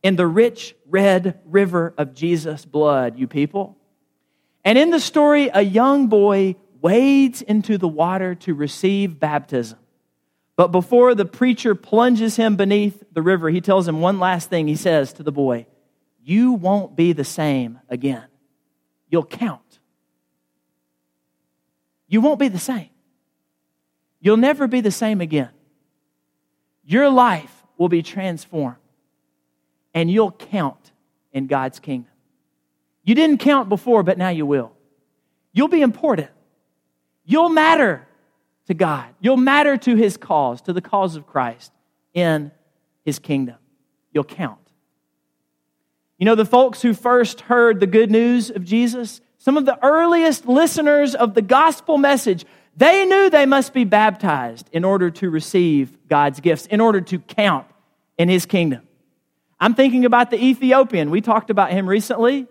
in 0.03 0.17
the 0.17 0.27
rich 0.27 0.75
red 0.89 1.39
river 1.45 1.93
of 1.99 2.15
Jesus' 2.15 2.65
blood, 2.65 3.19
you 3.19 3.29
people. 3.29 3.77
And 4.65 4.79
in 4.79 4.89
the 4.89 4.99
story, 4.99 5.51
a 5.53 5.61
young 5.61 6.07
boy 6.07 6.57
wades 6.81 7.43
into 7.43 7.77
the 7.77 7.87
water 7.87 8.35
to 8.37 8.55
receive 8.55 9.21
baptism. 9.21 9.79
But 10.57 10.69
before 10.69 11.15
the 11.15 11.27
preacher 11.27 11.75
plunges 11.75 12.37
him 12.37 12.57
beneath 12.57 13.03
the 13.13 13.21
river, 13.21 13.51
he 13.51 13.61
tells 13.61 13.87
him 13.87 14.01
one 14.01 14.19
last 14.19 14.49
thing. 14.49 14.69
He 14.69 14.75
says 14.75 15.13
to 15.13 15.23
the 15.23 15.31
boy, 15.31 15.67
You 16.23 16.55
won't 16.55 16.97
be 16.97 17.13
the 17.13 17.25
same 17.25 17.79
again. 17.91 18.25
You'll 19.11 19.27
count. 19.27 19.81
You 22.09 22.23
won't 22.23 22.41
be 22.41 22.49
the 22.49 22.59
same. 22.59 22.89
You'll 24.25 24.39
never 24.39 24.67
be 24.67 24.81
the 24.81 24.91
same 24.91 25.21
again. 25.21 25.51
Your 26.83 27.11
life 27.11 27.63
will 27.77 27.91
be 27.91 28.03
transformed, 28.03 28.79
and 29.93 30.11
you'll 30.11 30.33
count 30.33 30.93
in 31.31 31.47
God's 31.47 31.79
kingdom. 31.79 32.11
You 33.03 33.15
didn't 33.15 33.39
count 33.39 33.69
before, 33.69 34.03
but 34.03 34.17
now 34.17 34.31
you 34.31 34.47
will. 34.47 34.73
You'll 35.53 35.69
be 35.69 35.83
important. 35.83 36.31
You'll 37.27 37.51
matter 37.51 38.09
to 38.67 38.73
God. 38.73 39.05
You'll 39.21 39.37
matter 39.37 39.77
to 39.77 39.95
his 39.95 40.17
cause, 40.17 40.63
to 40.63 40.73
the 40.73 40.81
cause 40.81 41.17
of 41.17 41.27
Christ 41.27 41.71
in 42.15 42.51
his 43.05 43.19
kingdom. 43.19 43.57
You'll 44.11 44.25
count. 44.25 44.59
You 46.17 46.25
know, 46.25 46.35
the 46.35 46.47
folks 46.47 46.81
who 46.81 46.95
first 46.95 47.43
heard 47.43 47.79
the 47.79 47.87
good 47.87 48.11
news 48.11 48.49
of 48.49 48.65
Jesus, 48.65 49.21
some 49.37 49.59
of 49.59 49.67
the 49.67 49.79
earliest 49.85 50.47
listeners 50.47 51.15
of 51.15 51.35
the 51.35 51.43
gospel 51.43 51.99
message, 51.99 52.47
they 52.77 53.05
knew 53.05 53.31
they 53.31 53.47
must 53.47 53.73
be 53.73 53.85
baptized 53.85 54.69
in 54.73 54.85
order 54.85 55.11
to 55.11 55.31
receive 55.31 55.97
God's 56.09 56.41
gifts, 56.41 56.67
in 56.67 56.81
order 56.81 57.01
to 57.01 57.19
count 57.19 57.67
in 58.19 58.29
his 58.29 58.47
kingdom. 58.47 58.83
I'm 59.61 59.75
thinking 59.75 60.05
about 60.05 60.31
the 60.31 60.43
Ethiopian. 60.43 61.11
We 61.11 61.21
talked 61.21 61.51
about 61.51 61.71
him 61.71 61.89
recently, 61.89 62.47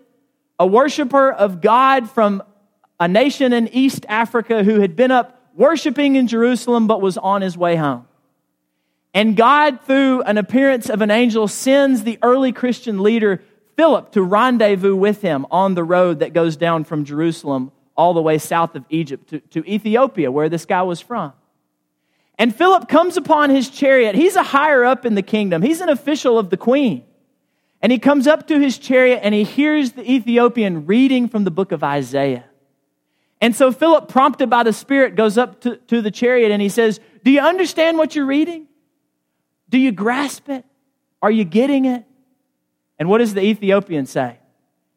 a 0.58 0.66
worshiper 0.66 1.30
of 1.30 1.60
God 1.60 2.10
from 2.10 2.42
a 2.98 3.06
nation 3.06 3.52
in 3.52 3.68
East 3.68 4.06
Africa 4.08 4.64
who 4.64 4.80
had 4.80 4.96
been 4.96 5.10
up 5.10 5.40
worshiping 5.54 6.16
in 6.16 6.26
Jerusalem 6.26 6.86
but 6.86 7.02
was 7.02 7.18
on 7.18 7.42
his 7.42 7.56
way 7.56 7.76
home. 7.76 8.06
And 9.12 9.36
God, 9.36 9.82
through 9.82 10.22
an 10.22 10.38
appearance 10.38 10.90
of 10.90 11.00
an 11.00 11.10
angel, 11.10 11.46
sends 11.46 12.02
the 12.02 12.18
early 12.22 12.50
Christian 12.52 13.02
leader 13.02 13.42
Philip 13.76 14.12
to 14.12 14.22
rendezvous 14.22 14.96
with 14.96 15.20
him 15.20 15.46
on 15.50 15.74
the 15.74 15.84
road 15.84 16.20
that 16.20 16.32
goes 16.32 16.56
down 16.56 16.84
from 16.84 17.04
Jerusalem 17.04 17.72
all 17.96 18.14
the 18.14 18.22
way 18.22 18.38
south 18.38 18.74
of 18.74 18.84
Egypt 18.90 19.28
to, 19.30 19.40
to 19.40 19.68
Ethiopia, 19.70 20.30
where 20.30 20.48
this 20.48 20.66
guy 20.66 20.82
was 20.82 21.00
from. 21.00 21.32
And 22.38 22.54
Philip 22.54 22.88
comes 22.88 23.16
upon 23.16 23.50
his 23.50 23.68
chariot. 23.70 24.14
He's 24.16 24.36
a 24.36 24.42
higher 24.42 24.84
up 24.84 25.06
in 25.06 25.14
the 25.14 25.22
kingdom, 25.22 25.62
he's 25.62 25.80
an 25.80 25.88
official 25.88 26.38
of 26.38 26.50
the 26.50 26.56
queen. 26.56 27.04
And 27.80 27.92
he 27.92 27.98
comes 27.98 28.26
up 28.26 28.46
to 28.46 28.58
his 28.58 28.78
chariot 28.78 29.20
and 29.22 29.34
he 29.34 29.44
hears 29.44 29.92
the 29.92 30.10
Ethiopian 30.10 30.86
reading 30.86 31.28
from 31.28 31.44
the 31.44 31.50
book 31.50 31.70
of 31.70 31.84
Isaiah. 31.84 32.46
And 33.42 33.54
so 33.54 33.72
Philip, 33.72 34.08
prompted 34.08 34.48
by 34.48 34.62
the 34.62 34.72
Spirit, 34.72 35.16
goes 35.16 35.36
up 35.36 35.60
to, 35.62 35.76
to 35.76 36.00
the 36.00 36.10
chariot 36.10 36.50
and 36.50 36.62
he 36.62 36.70
says, 36.70 36.98
Do 37.24 37.30
you 37.30 37.40
understand 37.40 37.98
what 37.98 38.16
you're 38.16 38.24
reading? 38.24 38.68
Do 39.68 39.76
you 39.76 39.92
grasp 39.92 40.48
it? 40.48 40.64
Are 41.20 41.30
you 41.30 41.44
getting 41.44 41.84
it? 41.84 42.04
And 42.98 43.08
what 43.10 43.18
does 43.18 43.34
the 43.34 43.42
Ethiopian 43.42 44.06
say? 44.06 44.38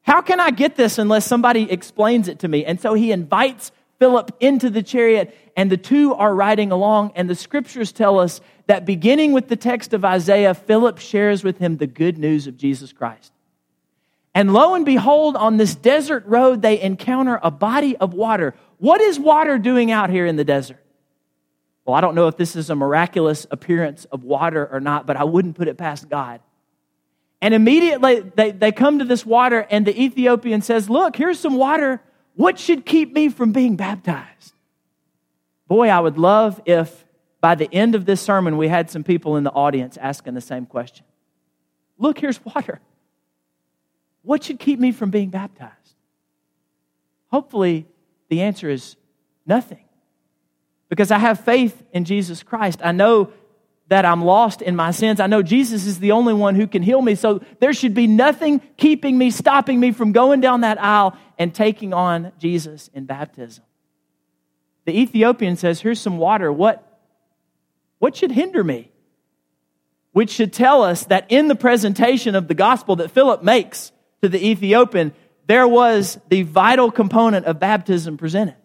How 0.07 0.21
can 0.21 0.39
I 0.39 0.51
get 0.51 0.77
this 0.77 0.99
unless 0.99 1.25
somebody 1.25 1.69
explains 1.69 2.29
it 2.29 2.39
to 2.39 2.47
me? 2.47 2.63
And 2.63 2.79
so 2.79 2.93
he 2.93 3.11
invites 3.11 3.73
Philip 3.99 4.31
into 4.39 4.69
the 4.69 4.81
chariot, 4.81 5.35
and 5.57 5.69
the 5.69 5.75
two 5.75 6.13
are 6.13 6.33
riding 6.33 6.71
along. 6.71 7.11
And 7.15 7.29
the 7.29 7.35
scriptures 7.35 7.91
tell 7.91 8.17
us 8.17 8.39
that 8.67 8.85
beginning 8.85 9.33
with 9.33 9.49
the 9.49 9.57
text 9.57 9.93
of 9.93 10.05
Isaiah, 10.05 10.53
Philip 10.53 10.99
shares 10.99 11.43
with 11.43 11.57
him 11.57 11.75
the 11.75 11.87
good 11.87 12.17
news 12.17 12.47
of 12.47 12.55
Jesus 12.55 12.93
Christ. 12.93 13.33
And 14.33 14.53
lo 14.53 14.75
and 14.75 14.85
behold, 14.85 15.35
on 15.35 15.57
this 15.57 15.75
desert 15.75 16.25
road, 16.25 16.61
they 16.61 16.79
encounter 16.79 17.37
a 17.43 17.51
body 17.51 17.97
of 17.97 18.13
water. 18.13 18.55
What 18.77 19.01
is 19.01 19.19
water 19.19 19.57
doing 19.57 19.91
out 19.91 20.09
here 20.09 20.25
in 20.25 20.37
the 20.37 20.45
desert? 20.45 20.81
Well, 21.83 21.95
I 21.95 22.01
don't 22.01 22.15
know 22.15 22.27
if 22.29 22.37
this 22.37 22.55
is 22.55 22.69
a 22.69 22.75
miraculous 22.75 23.45
appearance 23.51 24.05
of 24.05 24.23
water 24.23 24.69
or 24.71 24.79
not, 24.79 25.05
but 25.05 25.17
I 25.17 25.25
wouldn't 25.25 25.57
put 25.57 25.67
it 25.67 25.77
past 25.77 26.07
God. 26.07 26.39
And 27.41 27.53
immediately 27.53 28.21
they, 28.21 28.51
they 28.51 28.71
come 28.71 28.99
to 28.99 29.05
this 29.05 29.25
water, 29.25 29.65
and 29.69 29.85
the 29.85 29.99
Ethiopian 29.99 30.61
says, 30.61 30.89
Look, 30.89 31.15
here's 31.15 31.39
some 31.39 31.55
water. 31.55 32.01
What 32.35 32.59
should 32.59 32.85
keep 32.85 33.13
me 33.13 33.29
from 33.29 33.51
being 33.51 33.75
baptized? 33.75 34.53
Boy, 35.67 35.89
I 35.89 35.99
would 35.99 36.17
love 36.17 36.61
if 36.65 37.05
by 37.41 37.55
the 37.55 37.71
end 37.73 37.95
of 37.95 38.05
this 38.05 38.21
sermon 38.21 38.57
we 38.57 38.67
had 38.67 38.89
some 38.89 39.03
people 39.03 39.37
in 39.37 39.43
the 39.43 39.51
audience 39.51 39.97
asking 39.97 40.33
the 40.33 40.41
same 40.41 40.65
question. 40.65 41.05
Look, 41.97 42.19
here's 42.19 42.43
water. 42.45 42.79
What 44.21 44.43
should 44.43 44.59
keep 44.59 44.79
me 44.79 44.91
from 44.91 45.09
being 45.09 45.29
baptized? 45.29 45.73
Hopefully, 47.31 47.85
the 48.29 48.41
answer 48.41 48.69
is 48.69 48.95
nothing. 49.45 49.83
Because 50.89 51.11
I 51.11 51.17
have 51.17 51.39
faith 51.39 51.83
in 51.91 52.05
Jesus 52.05 52.43
Christ. 52.43 52.79
I 52.83 52.91
know 52.91 53.31
that 53.89 54.05
I'm 54.05 54.23
lost 54.23 54.61
in 54.61 54.75
my 54.75 54.91
sins. 54.91 55.19
I 55.19 55.27
know 55.27 55.41
Jesus 55.41 55.85
is 55.85 55.99
the 55.99 56.11
only 56.11 56.33
one 56.33 56.55
who 56.55 56.67
can 56.67 56.83
heal 56.83 57.01
me. 57.01 57.15
So 57.15 57.41
there 57.59 57.73
should 57.73 57.93
be 57.93 58.07
nothing 58.07 58.61
keeping 58.75 59.17
me, 59.17 59.31
stopping 59.31 59.79
me 59.79 59.91
from 59.91 60.11
going 60.11 60.41
down 60.41 60.61
that 60.61 60.81
aisle 60.81 61.17
and 61.37 61.53
taking 61.53 61.93
on 61.93 62.33
Jesus 62.37 62.89
in 62.93 63.05
baptism. 63.05 63.63
The 64.85 64.99
Ethiopian 64.99 65.55
says, 65.55 65.79
Here's 65.79 66.01
some 66.01 66.17
water. 66.17 66.51
What, 66.51 66.99
what 67.99 68.15
should 68.15 68.31
hinder 68.31 68.63
me? 68.63 68.91
Which 70.11 70.31
should 70.31 70.51
tell 70.51 70.83
us 70.83 71.05
that 71.05 71.25
in 71.29 71.47
the 71.47 71.55
presentation 71.55 72.35
of 72.35 72.47
the 72.47 72.55
gospel 72.55 72.97
that 72.97 73.11
Philip 73.11 73.43
makes, 73.43 73.91
to 74.21 74.29
the 74.29 74.43
Ethiopian, 74.43 75.13
there 75.45 75.67
was 75.67 76.19
the 76.29 76.41
vital 76.43 76.91
component 76.91 77.45
of 77.45 77.59
baptism 77.59 78.17
presented. 78.17 78.55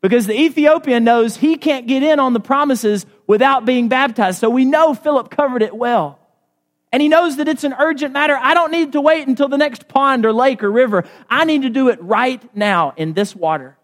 Because 0.00 0.26
the 0.26 0.38
Ethiopian 0.38 1.04
knows 1.04 1.36
he 1.36 1.56
can't 1.56 1.86
get 1.86 2.02
in 2.02 2.20
on 2.20 2.32
the 2.32 2.40
promises 2.40 3.06
without 3.26 3.64
being 3.64 3.88
baptized. 3.88 4.38
So 4.38 4.50
we 4.50 4.64
know 4.64 4.94
Philip 4.94 5.30
covered 5.30 5.62
it 5.62 5.74
well. 5.74 6.18
And 6.92 7.02
he 7.02 7.08
knows 7.08 7.38
that 7.38 7.48
it's 7.48 7.64
an 7.64 7.74
urgent 7.76 8.12
matter. 8.12 8.38
I 8.40 8.54
don't 8.54 8.70
need 8.70 8.92
to 8.92 9.00
wait 9.00 9.26
until 9.26 9.48
the 9.48 9.58
next 9.58 9.88
pond 9.88 10.24
or 10.24 10.32
lake 10.32 10.62
or 10.62 10.70
river. 10.70 11.04
I 11.28 11.44
need 11.44 11.62
to 11.62 11.70
do 11.70 11.88
it 11.88 12.00
right 12.00 12.40
now 12.56 12.92
in 12.96 13.14
this 13.14 13.34
water. 13.34 13.76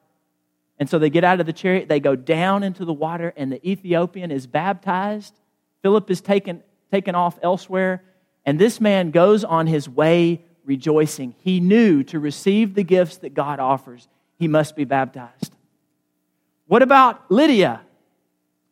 And 0.78 0.88
so 0.88 0.99
they 0.99 1.11
get 1.11 1.25
out 1.25 1.40
of 1.40 1.47
the 1.47 1.52
chariot, 1.52 1.88
they 1.88 2.00
go 2.00 2.16
down 2.16 2.62
into 2.62 2.85
the 2.85 2.92
water, 2.92 3.35
and 3.37 3.52
the 3.52 3.68
Ethiopian 3.68 4.30
is 4.30 4.47
baptized. 4.47 5.35
Philip 5.82 6.11
is 6.11 6.20
taken, 6.20 6.62
taken 6.90 7.14
off 7.14 7.38
elsewhere, 7.42 8.02
and 8.47 8.59
this 8.59 8.80
man 8.80 9.11
goes 9.11 9.44
on 9.44 9.66
his 9.66 9.88
way 9.88 10.44
rejoicing. 10.64 11.35
He 11.40 11.61
knew 11.61 12.02
to 12.04 12.18
receive 12.18 12.75
the 12.75 12.85
gifts 12.85 13.18
that 13.18 13.35
God 13.35 13.61
offers, 13.61 14.09
he 14.38 14.49
must 14.49 14.76
be 14.76 14.85
baptized. 14.85 15.52
What 16.66 16.82
about 16.82 17.30
Lydia, 17.30 17.80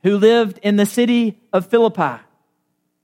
who 0.02 0.16
lived 0.16 0.58
in 0.62 0.76
the 0.76 0.86
city 0.86 1.38
of 1.52 1.66
Philippi? 1.66 2.22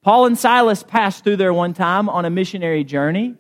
Paul 0.03 0.27
and 0.27 0.39
Silas 0.39 0.83
passed 0.83 1.25
through 1.25 1.37
there 1.37 1.55
one 1.55 1.73
time 1.73 2.09
on 2.09 2.25
a 2.25 2.31
missionary 2.31 2.85
journey. 2.85 3.37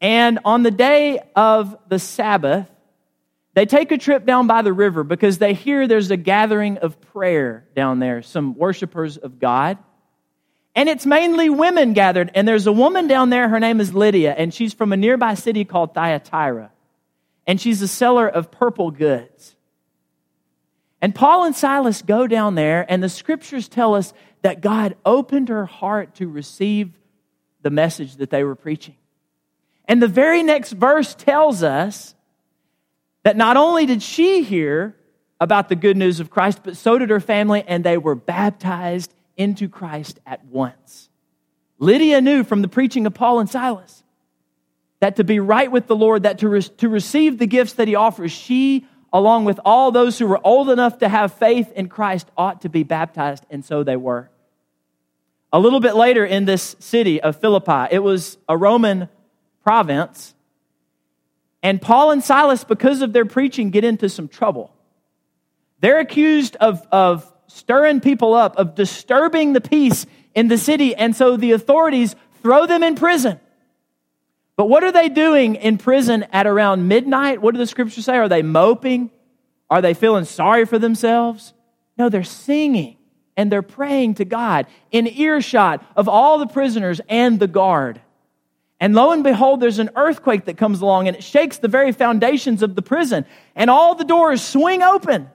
And 0.00 0.38
on 0.44 0.62
the 0.62 0.70
day 0.70 1.20
of 1.34 1.76
the 1.88 1.98
Sabbath, 1.98 2.70
they 3.54 3.66
take 3.66 3.90
a 3.90 3.98
trip 3.98 4.26
down 4.26 4.46
by 4.46 4.62
the 4.62 4.72
river 4.72 5.02
because 5.02 5.38
they 5.38 5.54
hear 5.54 5.86
there's 5.86 6.10
a 6.10 6.16
gathering 6.16 6.78
of 6.78 7.00
prayer 7.00 7.66
down 7.74 7.98
there, 7.98 8.20
some 8.20 8.54
worshipers 8.54 9.16
of 9.16 9.38
God. 9.38 9.78
And 10.74 10.90
it's 10.90 11.06
mainly 11.06 11.48
women 11.48 11.94
gathered. 11.94 12.30
And 12.34 12.46
there's 12.46 12.66
a 12.66 12.72
woman 12.72 13.08
down 13.08 13.30
there, 13.30 13.48
her 13.48 13.58
name 13.58 13.80
is 13.80 13.94
Lydia, 13.94 14.34
and 14.34 14.52
she's 14.52 14.74
from 14.74 14.92
a 14.92 14.96
nearby 14.96 15.32
city 15.32 15.64
called 15.64 15.94
Thyatira. 15.94 16.70
And 17.46 17.58
she's 17.58 17.80
a 17.80 17.88
seller 17.88 18.28
of 18.28 18.50
purple 18.50 18.90
goods. 18.90 19.55
And 21.06 21.14
Paul 21.14 21.44
and 21.44 21.54
Silas 21.54 22.02
go 22.02 22.26
down 22.26 22.56
there, 22.56 22.84
and 22.88 23.00
the 23.00 23.08
scriptures 23.08 23.68
tell 23.68 23.94
us 23.94 24.12
that 24.42 24.60
God 24.60 24.96
opened 25.06 25.50
her 25.50 25.64
heart 25.64 26.16
to 26.16 26.26
receive 26.26 26.98
the 27.62 27.70
message 27.70 28.16
that 28.16 28.30
they 28.30 28.42
were 28.42 28.56
preaching. 28.56 28.96
And 29.84 30.02
the 30.02 30.08
very 30.08 30.42
next 30.42 30.72
verse 30.72 31.14
tells 31.14 31.62
us 31.62 32.16
that 33.22 33.36
not 33.36 33.56
only 33.56 33.86
did 33.86 34.02
she 34.02 34.42
hear 34.42 34.96
about 35.40 35.68
the 35.68 35.76
good 35.76 35.96
news 35.96 36.18
of 36.18 36.28
Christ, 36.28 36.62
but 36.64 36.76
so 36.76 36.98
did 36.98 37.10
her 37.10 37.20
family, 37.20 37.62
and 37.64 37.84
they 37.84 37.98
were 37.98 38.16
baptized 38.16 39.14
into 39.36 39.68
Christ 39.68 40.18
at 40.26 40.44
once. 40.46 41.08
Lydia 41.78 42.20
knew 42.20 42.42
from 42.42 42.62
the 42.62 42.68
preaching 42.68 43.06
of 43.06 43.14
Paul 43.14 43.38
and 43.38 43.48
Silas 43.48 44.02
that 44.98 45.14
to 45.14 45.22
be 45.22 45.38
right 45.38 45.70
with 45.70 45.86
the 45.86 45.94
Lord, 45.94 46.24
that 46.24 46.38
to, 46.38 46.48
re- 46.48 46.62
to 46.62 46.88
receive 46.88 47.38
the 47.38 47.46
gifts 47.46 47.74
that 47.74 47.86
he 47.86 47.94
offers, 47.94 48.32
she, 48.32 48.88
along 49.16 49.46
with 49.46 49.58
all 49.64 49.90
those 49.90 50.18
who 50.18 50.26
were 50.26 50.38
old 50.44 50.68
enough 50.68 50.98
to 50.98 51.08
have 51.08 51.32
faith 51.32 51.72
in 51.72 51.88
Christ, 51.88 52.28
ought 52.36 52.60
to 52.60 52.68
be 52.68 52.82
baptized, 52.82 53.46
and 53.48 53.64
so 53.64 53.82
they 53.82 53.96
were. 53.96 54.28
A 55.54 55.58
little 55.58 55.80
bit 55.80 55.96
later 55.96 56.22
in 56.22 56.44
this 56.44 56.76
city 56.80 57.18
of 57.22 57.40
Philippi, 57.40 57.86
it 57.90 58.00
was 58.00 58.36
a 58.46 58.58
Roman 58.58 59.08
province. 59.62 60.34
And 61.62 61.80
Paul 61.80 62.10
and 62.10 62.22
Silas, 62.22 62.62
because 62.62 63.00
of 63.00 63.14
their 63.14 63.24
preaching, 63.24 63.70
get 63.70 63.84
into 63.84 64.10
some 64.10 64.28
trouble. 64.28 64.70
They're 65.80 66.00
accused 66.00 66.56
of, 66.56 66.86
of 66.92 67.32
stirring 67.46 68.02
people 68.02 68.34
up, 68.34 68.58
of 68.58 68.74
disturbing 68.74 69.54
the 69.54 69.62
peace 69.62 70.04
in 70.34 70.48
the 70.48 70.58
city. 70.58 70.94
And 70.94 71.16
so 71.16 71.38
the 71.38 71.52
authorities 71.52 72.16
throw 72.42 72.66
them 72.66 72.82
in 72.82 72.96
prison. 72.96 73.40
But 74.56 74.66
what 74.66 74.84
are 74.84 74.92
they 74.92 75.08
doing 75.08 75.56
in 75.56 75.76
prison 75.78 76.24
at 76.32 76.46
around 76.46 76.88
midnight? 76.88 77.42
What 77.42 77.52
do 77.52 77.58
the 77.58 77.66
scriptures 77.66 78.06
say? 78.06 78.16
Are 78.16 78.28
they 78.28 78.42
moping? 78.42 79.10
Are 79.68 79.82
they 79.82 79.94
feeling 79.94 80.24
sorry 80.24 80.64
for 80.64 80.78
themselves? 80.78 81.52
No, 81.98 82.08
they're 82.08 82.24
singing 82.24 82.96
and 83.36 83.52
they're 83.52 83.62
praying 83.62 84.14
to 84.14 84.24
God 84.24 84.66
in 84.90 85.06
earshot 85.06 85.84
of 85.94 86.08
all 86.08 86.38
the 86.38 86.46
prisoners 86.46 87.00
and 87.08 87.38
the 87.38 87.46
guard. 87.46 88.00
And 88.80 88.94
lo 88.94 89.12
and 89.12 89.22
behold, 89.22 89.60
there's 89.60 89.78
an 89.78 89.90
earthquake 89.96 90.46
that 90.46 90.56
comes 90.56 90.80
along 90.80 91.08
and 91.08 91.16
it 91.16 91.24
shakes 91.24 91.58
the 91.58 91.68
very 91.68 91.92
foundations 91.92 92.62
of 92.62 92.74
the 92.74 92.82
prison, 92.82 93.24
and 93.54 93.70
all 93.70 93.94
the 93.94 94.04
doors 94.04 94.42
swing 94.42 94.82
open. 94.82 95.30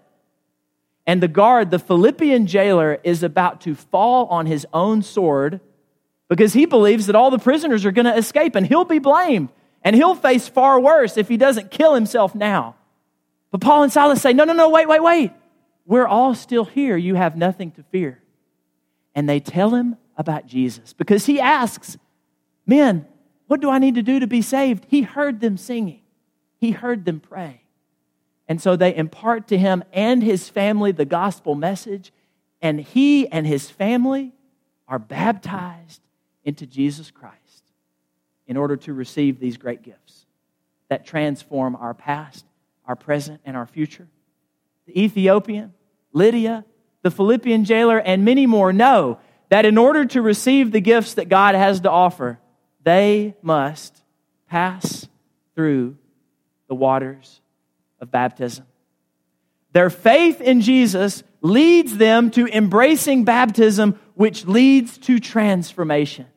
And 1.08 1.22
the 1.22 1.28
guard, 1.28 1.72
the 1.72 1.80
Philippian 1.80 2.46
jailer, 2.46 3.00
is 3.04 3.24
about 3.24 3.62
to 3.62 3.74
fall 3.74 4.28
on 4.28 4.46
his 4.46 4.68
own 4.74 5.02
sword 5.02 5.60
because 6.32 6.54
he 6.54 6.66
believes 6.66 7.08
that 7.08 7.16
all 7.18 7.30
the 7.30 7.38
prisoners 7.38 7.84
are 7.84 7.92
going 7.92 8.06
to 8.06 8.16
escape 8.16 8.56
and 8.56 8.66
he'll 8.66 8.86
be 8.86 9.00
blamed 9.00 9.50
and 9.84 9.94
he'll 9.94 10.16
face 10.16 10.48
far 10.48 10.80
worse 10.80 11.18
if 11.18 11.28
he 11.28 11.36
doesn't 11.36 11.72
kill 11.72 11.94
himself 11.94 12.34
now. 12.34 12.78
But 13.52 13.60
Paul 13.60 13.84
and 13.84 13.92
Silas 13.92 14.22
say, 14.22 14.32
No, 14.32 14.46
no, 14.46 14.54
no, 14.54 14.70
wait, 14.70 14.88
wait, 14.88 15.04
wait. 15.04 15.32
We're 15.86 16.08
all 16.08 16.34
still 16.34 16.64
here. 16.64 16.96
You 16.96 17.16
have 17.16 17.36
nothing 17.36 17.72
to 17.72 17.84
fear. 17.84 18.22
And 19.14 19.28
they 19.28 19.42
tell 19.42 19.72
him 19.72 19.98
about 20.16 20.48
Jesus 20.48 20.94
because 20.94 21.26
he 21.26 21.38
asks, 21.42 21.98
Men, 22.66 23.06
what 23.48 23.60
do 23.60 23.70
I 23.70 23.80
need 23.80 23.96
to 23.96 24.02
do 24.02 24.22
to 24.22 24.28
be 24.28 24.42
saved? 24.42 24.86
He 24.88 25.02
heard 25.02 25.42
them 25.42 25.58
singing, 25.58 26.00
he 26.62 26.72
heard 26.72 27.04
them 27.04 27.20
pray. 27.20 27.64
And 28.48 28.62
so 28.62 28.78
they 28.78 28.96
impart 28.96 29.50
to 29.50 29.58
him 29.58 29.84
and 29.92 30.24
his 30.24 30.48
family 30.48 30.94
the 30.94 31.04
gospel 31.04 31.56
message, 31.56 32.14
and 32.62 32.80
he 32.80 33.28
and 33.28 33.46
his 33.46 33.70
family 33.70 34.32
are 34.88 34.98
baptized 34.98 36.00
into 36.44 36.66
Jesus 36.66 37.12
Christ 37.12 37.64
in 38.48 38.58
order 38.58 38.76
to 38.78 38.94
receive 38.94 39.40
these 39.40 39.58
great 39.58 39.82
gifts 39.82 40.26
that 40.90 41.06
transform 41.06 41.76
our 41.76 41.94
past, 41.94 42.46
our 42.86 42.96
present, 42.96 43.42
and 43.46 43.56
our 43.56 43.66
future. 43.66 44.08
The 44.88 45.04
Ethiopian, 45.04 45.74
Lydia, 46.12 46.66
the 47.02 47.12
Philippian 47.12 47.64
jailer, 47.66 47.98
and 47.98 48.26
many 48.26 48.46
more 48.46 48.74
know 48.74 49.20
that 49.50 49.66
in 49.66 49.78
order 49.78 50.06
to 50.06 50.22
receive 50.22 50.72
the 50.72 50.82
gifts 50.82 51.16
that 51.16 51.30
God 51.30 51.56
has 51.56 51.82
to 51.82 51.92
offer, 51.92 52.40
they 52.84 53.36
must 53.42 54.02
pass 54.48 55.08
through 55.56 55.98
the 56.68 56.76
waters 56.76 57.42
of 58.00 58.12
baptism. 58.12 58.66
Their 59.74 59.90
faith 59.90 60.42
in 60.42 60.62
Jesus 60.62 61.24
leads 61.42 61.98
them 61.98 62.32
to 62.32 62.48
embracing 62.48 63.24
baptism, 63.24 64.00
which 64.22 64.46
leads 64.46 65.00
to 65.00 65.20
transformation. 65.20 66.28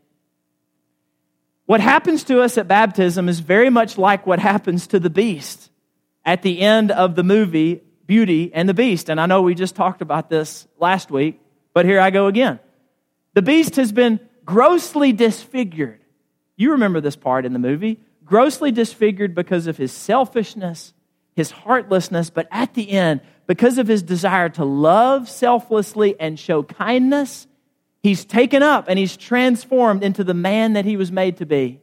What 1.67 1.83
happens 1.83 2.25
to 2.25 2.41
us 2.41 2.57
at 2.57 2.67
baptism 2.67 3.29
is 3.29 3.41
very 3.41 3.69
much 3.69 3.99
like 3.99 4.26
what 4.26 4.38
happens 4.38 4.87
to 4.87 4.99
the 4.99 5.11
beast 5.11 5.71
at 6.25 6.41
the 6.41 6.61
end 6.61 6.91
of 6.91 7.14
the 7.14 7.23
movie 7.23 7.83
Beauty 8.07 8.50
and 8.55 8.67
the 8.67 8.73
Beast. 8.73 9.11
And 9.11 9.21
I 9.21 9.26
know 9.26 9.43
we 9.43 9.55
just 9.55 9.75
talked 9.75 10.00
about 10.00 10.31
this 10.31 10.67
last 10.81 11.11
week, 11.11 11.38
but 11.75 11.85
here 11.85 12.00
I 12.00 12.09
go 12.09 12.26
again. 12.26 12.59
The 13.35 13.43
beast 13.43 13.76
has 13.76 13.93
been 13.93 14.19
grossly 14.47 15.12
disfigured. 15.12 16.00
You 16.57 16.73
remember 16.73 17.03
this 17.03 17.17
part 17.17 17.45
in 17.45 17.53
the 17.53 17.59
movie. 17.59 18.00
Grossly 18.25 18.73
disfigured 18.73 19.35
because 19.35 19.67
of 19.67 19.76
his 19.76 19.93
selfishness 19.93 20.94
his 21.35 21.51
heartlessness, 21.51 22.31
but 22.31 22.49
at 22.51 22.75
the 22.75 22.90
end, 22.90 23.20
because 23.47 23.79
of 23.79 23.88
his 23.88 24.03
desire 24.03 24.49
to 24.49 24.64
love 24.64 25.29
selflessly 25.29 26.18
and 26.18 26.38
show 26.38 26.62
kindness, 26.62 27.47
he's 28.05 28.25
taken 28.25 28.62
up 28.62 28.85
and 28.87 28.99
he's 28.99 29.17
transformed 29.17 30.05
into 30.05 30.23
the 30.23 30.35
man 30.35 30.75
that 30.75 30.85
he 30.85 30.97
was 30.97 31.11
made 31.11 31.38
to 31.38 31.47
be. 31.47 31.81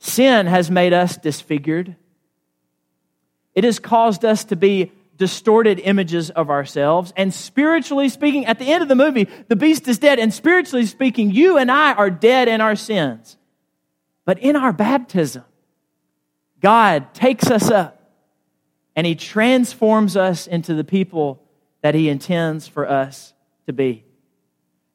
Sin 0.00 0.46
has 0.46 0.70
made 0.70 0.92
us 0.92 1.16
disfigured. 1.16 1.94
It 3.54 3.62
has 3.62 3.78
caused 3.78 4.24
us 4.24 4.44
to 4.46 4.56
be 4.56 4.90
distorted 5.16 5.78
images 5.78 6.30
of 6.30 6.50
ourselves. 6.50 7.12
And 7.16 7.32
spiritually 7.32 8.08
speaking, 8.08 8.46
at 8.46 8.58
the 8.58 8.72
end 8.72 8.82
of 8.82 8.88
the 8.88 8.96
movie, 8.96 9.28
the 9.48 9.56
beast 9.56 9.86
is 9.86 9.98
dead. 9.98 10.18
And 10.18 10.34
spiritually 10.34 10.86
speaking, 10.86 11.30
you 11.30 11.56
and 11.56 11.70
I 11.70 11.92
are 11.92 12.10
dead 12.10 12.48
in 12.48 12.60
our 12.60 12.74
sins. 12.74 13.36
But 14.24 14.40
in 14.40 14.56
our 14.56 14.72
baptism, 14.72 15.44
God 16.60 17.14
takes 17.14 17.50
us 17.50 17.70
up 17.70 18.10
and 18.96 19.06
He 19.06 19.14
transforms 19.14 20.16
us 20.16 20.48
into 20.48 20.74
the 20.74 20.84
people 20.84 21.40
that 21.82 21.94
He 21.94 22.08
intends 22.08 22.66
for 22.66 22.88
us 22.88 23.32
to 23.66 23.72
be. 23.72 24.04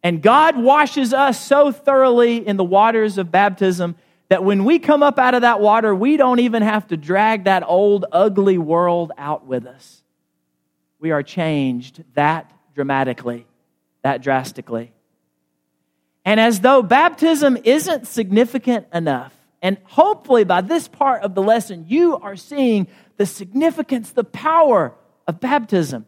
And 0.06 0.22
God 0.22 0.56
washes 0.56 1.16
us 1.16 1.44
so 1.44 1.72
thoroughly 1.72 2.38
in 2.48 2.58
the 2.58 2.64
waters 2.64 3.18
of 3.18 3.32
baptism 3.32 3.96
that 4.30 4.44
when 4.44 4.64
we 4.64 4.78
come 4.78 5.02
up 5.02 5.18
out 5.18 5.34
of 5.34 5.42
that 5.42 5.60
water, 5.60 5.96
we 5.96 6.16
don't 6.16 6.42
even 6.42 6.62
have 6.62 6.86
to 6.90 6.96
drag 6.96 7.46
that 7.46 7.64
old, 7.66 8.06
ugly 8.12 8.60
world 8.60 9.14
out 9.18 9.48
with 9.48 9.66
us. 9.66 10.04
We 11.00 11.10
are 11.10 11.24
changed 11.24 12.04
that 12.14 12.54
dramatically, 12.76 13.48
that 14.04 14.22
drastically. 14.22 14.92
And 16.24 16.40
as 16.40 16.60
though 16.60 16.84
baptism 16.84 17.58
isn't 17.64 18.06
significant 18.06 18.86
enough, 18.94 19.34
and 19.64 19.80
hopefully, 19.86 20.44
by 20.44 20.62
this 20.62 20.88
part 20.88 21.24
of 21.24 21.34
the 21.34 21.42
lesson, 21.42 21.86
you 21.88 22.16
are 22.18 22.36
seeing 22.36 22.86
the 23.18 23.26
significance, 23.26 24.12
the 24.12 24.24
power 24.24 24.94
of 25.28 25.40
baptism. 25.40 26.06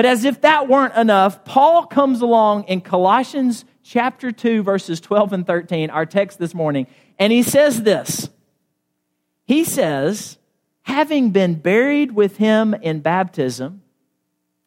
But 0.00 0.06
as 0.06 0.24
if 0.24 0.40
that 0.40 0.66
weren't 0.66 0.96
enough, 0.96 1.44
Paul 1.44 1.84
comes 1.84 2.22
along 2.22 2.64
in 2.64 2.80
Colossians 2.80 3.66
chapter 3.82 4.32
2, 4.32 4.62
verses 4.62 4.98
12 4.98 5.34
and 5.34 5.46
13, 5.46 5.90
our 5.90 6.06
text 6.06 6.38
this 6.38 6.54
morning, 6.54 6.86
and 7.18 7.30
he 7.30 7.42
says 7.42 7.82
this. 7.82 8.30
He 9.44 9.62
says, 9.62 10.38
having 10.80 11.32
been 11.32 11.56
buried 11.56 12.12
with 12.12 12.38
him 12.38 12.72
in 12.72 13.00
baptism, 13.00 13.82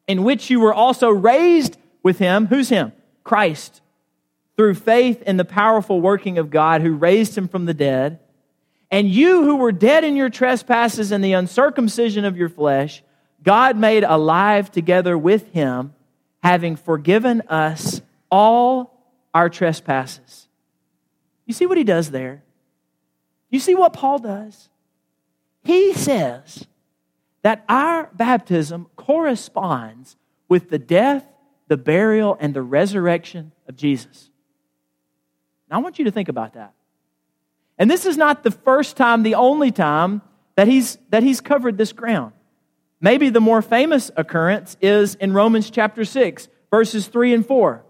in 0.07 0.23
which 0.23 0.51
you 0.51 0.59
were 0.59 0.71
also 0.71 1.09
raised 1.09 1.77
with 2.03 2.19
him, 2.19 2.45
who's 2.45 2.69
him? 2.69 2.91
Christ, 3.23 3.81
through 4.55 4.75
faith 4.75 5.23
in 5.23 5.37
the 5.37 5.45
powerful 5.45 5.99
working 5.99 6.37
of 6.37 6.51
God 6.51 6.81
who 6.81 6.93
raised 6.93 7.35
him 7.35 7.47
from 7.47 7.65
the 7.65 7.73
dead 7.73 8.19
and 8.91 9.09
you 9.09 9.45
who 9.45 9.55
were 9.55 9.71
dead 9.71 10.03
in 10.03 10.15
your 10.15 10.29
trespasses 10.29 11.11
and 11.11 11.23
the 11.23 11.33
uncircumcision 11.33 12.23
of 12.23 12.37
your 12.37 12.49
flesh, 12.49 13.01
God 13.43 13.77
made 13.77 14.03
alive 14.03 14.71
together 14.71 15.17
with 15.17 15.51
him, 15.51 15.93
having 16.41 16.75
forgiven 16.75 17.41
us 17.49 18.01
all 18.31 19.13
our 19.33 19.49
trespasses. 19.49 20.47
You 21.45 21.53
see 21.53 21.65
what 21.65 21.77
he 21.77 21.83
does 21.83 22.11
there? 22.11 22.43
You 23.49 23.59
see 23.59 23.75
what 23.75 23.93
Paul 23.93 24.19
does? 24.19 24.69
He 25.63 25.93
says 25.93 26.65
that 27.41 27.63
our 27.67 28.09
baptism 28.13 28.87
corresponds 28.95 30.15
with 30.47 30.69
the 30.69 30.79
death, 30.79 31.25
the 31.67 31.77
burial, 31.77 32.37
and 32.39 32.53
the 32.53 32.61
resurrection 32.61 33.51
of 33.67 33.75
Jesus. 33.75 34.29
Now, 35.69 35.77
I 35.77 35.81
want 35.81 35.99
you 35.99 36.05
to 36.05 36.11
think 36.11 36.29
about 36.29 36.53
that. 36.53 36.73
And 37.77 37.89
this 37.89 38.05
is 38.05 38.17
not 38.17 38.43
the 38.43 38.51
first 38.51 38.95
time, 38.95 39.23
the 39.23 39.35
only 39.35 39.71
time 39.71 40.21
that 40.55 40.67
he's, 40.67 40.97
that 41.09 41.23
he's 41.23 41.41
covered 41.41 41.77
this 41.77 41.91
ground. 41.91 42.33
Maybe 43.03 43.29
the 43.29 43.41
more 43.41 43.61
famous 43.61 44.11
occurrence 44.15 44.77
is 44.81 45.15
in 45.15 45.33
Romans 45.33 45.69
chapter 45.69 46.05
6, 46.05 46.47
verses 46.71 47.05
3 47.07 47.33
and 47.33 47.45
4, 47.45 47.83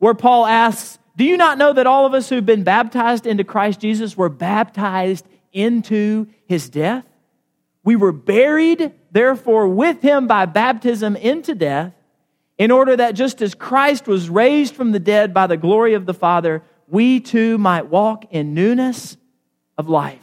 where 0.00 0.12
Paul 0.12 0.44
asks, 0.44 0.98
Do 1.16 1.24
you 1.24 1.38
not 1.38 1.56
know 1.56 1.72
that 1.72 1.86
all 1.86 2.04
of 2.04 2.12
us 2.12 2.28
who've 2.28 2.44
been 2.44 2.62
baptized 2.62 3.26
into 3.26 3.42
Christ 3.42 3.80
Jesus 3.80 4.18
were 4.18 4.28
baptized 4.28 5.26
into 5.50 6.26
his 6.44 6.68
death? 6.68 7.06
We 7.84 7.96
were 7.96 8.12
buried, 8.12 8.92
therefore, 9.10 9.66
with 9.66 10.02
him 10.02 10.26
by 10.26 10.44
baptism 10.44 11.16
into 11.16 11.54
death, 11.54 11.94
in 12.58 12.70
order 12.70 12.94
that 12.94 13.12
just 13.12 13.40
as 13.40 13.54
Christ 13.54 14.06
was 14.06 14.28
raised 14.28 14.74
from 14.74 14.92
the 14.92 15.00
dead 15.00 15.32
by 15.32 15.46
the 15.46 15.56
glory 15.56 15.94
of 15.94 16.04
the 16.04 16.12
Father, 16.12 16.62
we 16.86 17.20
too 17.20 17.56
might 17.56 17.86
walk 17.86 18.26
in 18.30 18.52
newness 18.52 19.16
of 19.78 19.88
life. 19.88 20.18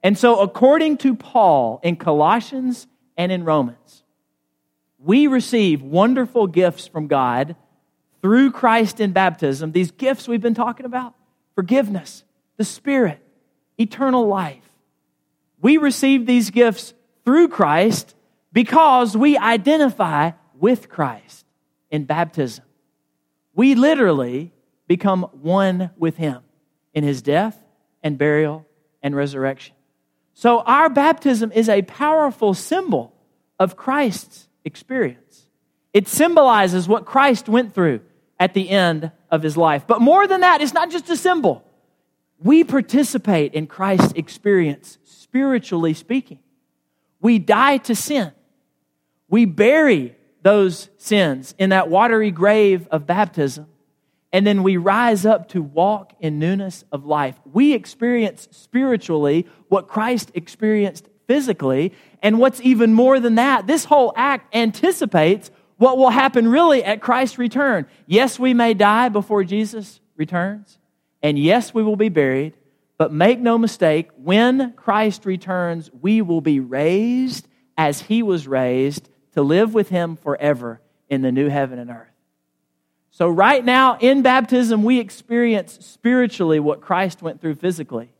And 0.00 0.16
so, 0.16 0.38
according 0.38 0.98
to 0.98 1.16
Paul 1.16 1.80
in 1.82 1.96
Colossians 1.96 2.86
and 3.16 3.30
in 3.32 3.44
Romans, 3.44 4.02
we 4.98 5.26
receive 5.26 5.82
wonderful 5.82 6.46
gifts 6.46 6.86
from 6.86 7.06
God 7.06 7.56
through 8.20 8.52
Christ 8.52 9.00
in 9.00 9.12
baptism. 9.12 9.72
These 9.72 9.90
gifts 9.90 10.28
we've 10.28 10.40
been 10.40 10.54
talking 10.54 10.86
about 10.86 11.14
forgiveness, 11.54 12.24
the 12.56 12.64
Spirit, 12.64 13.20
eternal 13.78 14.26
life. 14.26 14.62
We 15.60 15.76
receive 15.76 16.26
these 16.26 16.50
gifts 16.50 16.94
through 17.24 17.48
Christ 17.48 18.14
because 18.52 19.16
we 19.16 19.36
identify 19.36 20.32
with 20.54 20.88
Christ 20.88 21.44
in 21.90 22.04
baptism. 22.04 22.64
We 23.54 23.74
literally 23.74 24.52
become 24.86 25.22
one 25.42 25.90
with 25.96 26.16
him 26.16 26.42
in 26.94 27.04
his 27.04 27.22
death 27.22 27.62
and 28.02 28.18
burial 28.18 28.66
and 29.02 29.14
resurrection. 29.14 29.74
So 30.34 30.60
our 30.60 30.88
baptism 30.88 31.52
is 31.52 31.68
a 31.68 31.82
powerful 31.82 32.54
symbol 32.54 33.12
of 33.58 33.76
Christ's 33.76 34.48
experience. 34.64 35.46
It 35.92 36.08
symbolizes 36.08 36.88
what 36.88 37.04
Christ 37.04 37.48
went 37.48 37.74
through 37.74 38.00
at 38.40 38.54
the 38.54 38.70
end 38.70 39.12
of 39.30 39.42
his 39.42 39.56
life. 39.56 39.86
But 39.86 40.00
more 40.00 40.26
than 40.26 40.40
that, 40.40 40.60
it's 40.60 40.74
not 40.74 40.90
just 40.90 41.08
a 41.10 41.16
symbol. 41.16 41.64
We 42.42 42.64
participate 42.64 43.54
in 43.54 43.66
Christ's 43.66 44.12
experience, 44.14 44.98
spiritually 45.04 45.94
speaking. 45.94 46.40
We 47.20 47.38
die 47.38 47.76
to 47.78 47.94
sin. 47.94 48.32
We 49.28 49.44
bury 49.44 50.16
those 50.42 50.88
sins 50.98 51.54
in 51.56 51.70
that 51.70 51.88
watery 51.88 52.32
grave 52.32 52.88
of 52.88 53.06
baptism. 53.06 53.66
And 54.32 54.46
then 54.46 54.62
we 54.62 54.78
rise 54.78 55.26
up 55.26 55.48
to 55.50 55.60
walk 55.60 56.14
in 56.20 56.38
newness 56.38 56.84
of 56.90 57.04
life. 57.04 57.36
We 57.44 57.74
experience 57.74 58.48
spiritually 58.50 59.46
what 59.68 59.88
Christ 59.88 60.30
experienced 60.34 61.08
physically. 61.26 61.92
And 62.22 62.38
what's 62.38 62.60
even 62.62 62.94
more 62.94 63.20
than 63.20 63.34
that, 63.34 63.66
this 63.66 63.84
whole 63.84 64.12
act 64.16 64.54
anticipates 64.54 65.50
what 65.76 65.98
will 65.98 66.10
happen 66.10 66.48
really 66.48 66.82
at 66.84 67.00
Christ's 67.00 67.38
return. 67.38 67.86
Yes, 68.06 68.38
we 68.38 68.54
may 68.54 68.72
die 68.74 69.08
before 69.08 69.44
Jesus 69.44 70.00
returns. 70.16 70.78
And 71.22 71.38
yes, 71.38 71.74
we 71.74 71.82
will 71.82 71.96
be 71.96 72.08
buried. 72.08 72.56
But 72.98 73.12
make 73.12 73.40
no 73.40 73.58
mistake, 73.58 74.10
when 74.16 74.74
Christ 74.74 75.26
returns, 75.26 75.90
we 76.00 76.22
will 76.22 76.40
be 76.40 76.60
raised 76.60 77.48
as 77.76 78.02
he 78.02 78.22
was 78.22 78.46
raised 78.46 79.08
to 79.32 79.42
live 79.42 79.74
with 79.74 79.88
him 79.88 80.14
forever 80.14 80.80
in 81.08 81.22
the 81.22 81.32
new 81.32 81.48
heaven 81.48 81.78
and 81.78 81.90
earth. 81.90 82.11
So, 83.12 83.28
right 83.28 83.62
now 83.62 83.98
in 84.00 84.22
baptism, 84.22 84.84
we 84.84 84.98
experience 84.98 85.78
spiritually 85.80 86.58
what 86.58 86.80
Christ 86.80 87.20
went 87.20 87.42
through 87.42 87.56
physically. 87.56 88.10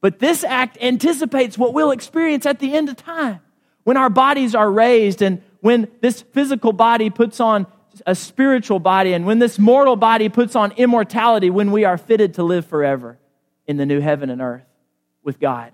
But 0.00 0.20
this 0.20 0.44
act 0.44 0.78
anticipates 0.80 1.58
what 1.58 1.74
we'll 1.74 1.90
experience 1.90 2.46
at 2.46 2.60
the 2.60 2.74
end 2.74 2.88
of 2.88 2.96
time 2.96 3.40
when 3.82 3.96
our 3.96 4.08
bodies 4.08 4.54
are 4.54 4.70
raised 4.70 5.20
and 5.20 5.42
when 5.60 5.88
this 6.00 6.22
physical 6.22 6.72
body 6.72 7.10
puts 7.10 7.40
on 7.40 7.66
a 8.06 8.14
spiritual 8.14 8.78
body 8.78 9.14
and 9.14 9.26
when 9.26 9.40
this 9.40 9.58
mortal 9.58 9.96
body 9.96 10.28
puts 10.28 10.54
on 10.54 10.70
immortality 10.72 11.50
when 11.50 11.72
we 11.72 11.84
are 11.84 11.98
fitted 11.98 12.34
to 12.34 12.44
live 12.44 12.64
forever 12.66 13.18
in 13.66 13.78
the 13.78 13.86
new 13.86 14.00
heaven 14.00 14.30
and 14.30 14.40
earth 14.40 14.66
with 15.24 15.40
God. 15.40 15.72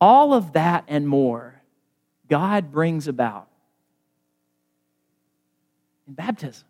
All 0.00 0.34
of 0.34 0.52
that 0.52 0.84
and 0.86 1.08
more 1.08 1.60
God 2.28 2.70
brings 2.70 3.08
about 3.08 3.48
in 6.06 6.14
baptism. 6.14 6.66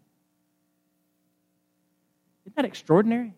That 2.57 2.65
extraordinary? 2.65 3.35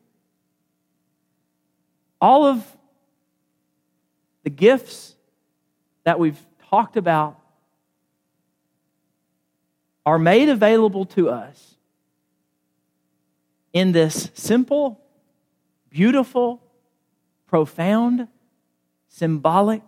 All 2.20 2.46
of 2.46 2.64
the 4.44 4.50
gifts 4.50 5.14
that 6.04 6.18
we've 6.18 6.38
talked 6.70 6.96
about 6.96 7.38
are 10.06 10.18
made 10.18 10.48
available 10.48 11.04
to 11.04 11.28
us 11.28 11.76
in 13.72 13.92
this 13.92 14.30
simple, 14.34 15.00
beautiful, 15.90 16.62
profound, 17.46 18.28
symbolic, 19.08 19.82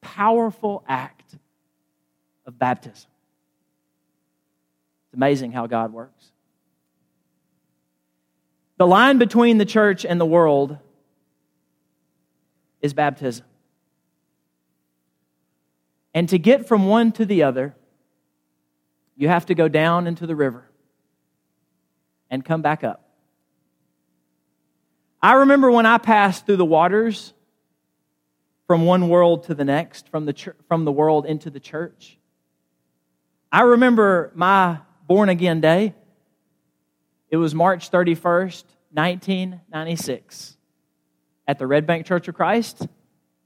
powerful 0.00 0.84
act 0.86 1.36
of 2.46 2.58
baptism. 2.58 3.10
It's 5.06 5.14
amazing 5.14 5.52
how 5.52 5.66
God 5.66 5.92
works. 5.92 6.33
The 8.76 8.86
line 8.86 9.18
between 9.18 9.58
the 9.58 9.64
church 9.64 10.04
and 10.04 10.20
the 10.20 10.26
world 10.26 10.78
is 12.82 12.92
baptism. 12.92 13.46
And 16.12 16.28
to 16.28 16.38
get 16.38 16.66
from 16.66 16.86
one 16.86 17.12
to 17.12 17.24
the 17.24 17.42
other, 17.42 17.74
you 19.16 19.28
have 19.28 19.46
to 19.46 19.54
go 19.54 19.68
down 19.68 20.06
into 20.06 20.26
the 20.26 20.36
river 20.36 20.68
and 22.30 22.44
come 22.44 22.62
back 22.62 22.84
up. 22.84 23.08
I 25.22 25.34
remember 25.34 25.70
when 25.70 25.86
I 25.86 25.98
passed 25.98 26.46
through 26.46 26.56
the 26.56 26.64
waters 26.64 27.32
from 28.66 28.84
one 28.84 29.08
world 29.08 29.44
to 29.44 29.54
the 29.54 29.64
next, 29.64 30.08
from 30.08 30.26
the, 30.26 30.54
from 30.68 30.84
the 30.84 30.92
world 30.92 31.26
into 31.26 31.50
the 31.50 31.60
church. 31.60 32.18
I 33.50 33.62
remember 33.62 34.32
my 34.34 34.78
born 35.06 35.28
again 35.28 35.60
day. 35.60 35.94
It 37.34 37.38
was 37.38 37.52
March 37.52 37.90
31st, 37.90 38.62
1996, 38.92 40.56
at 41.48 41.58
the 41.58 41.66
Red 41.66 41.84
Bank 41.84 42.06
Church 42.06 42.28
of 42.28 42.36
Christ 42.36 42.86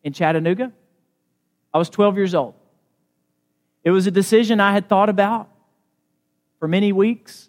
in 0.04 0.12
Chattanooga. 0.12 0.72
I 1.72 1.78
was 1.78 1.88
12 1.88 2.18
years 2.18 2.34
old. 2.34 2.52
It 3.84 3.90
was 3.90 4.06
a 4.06 4.10
decision 4.10 4.60
I 4.60 4.72
had 4.72 4.90
thought 4.90 5.08
about 5.08 5.48
for 6.58 6.68
many 6.68 6.92
weeks. 6.92 7.48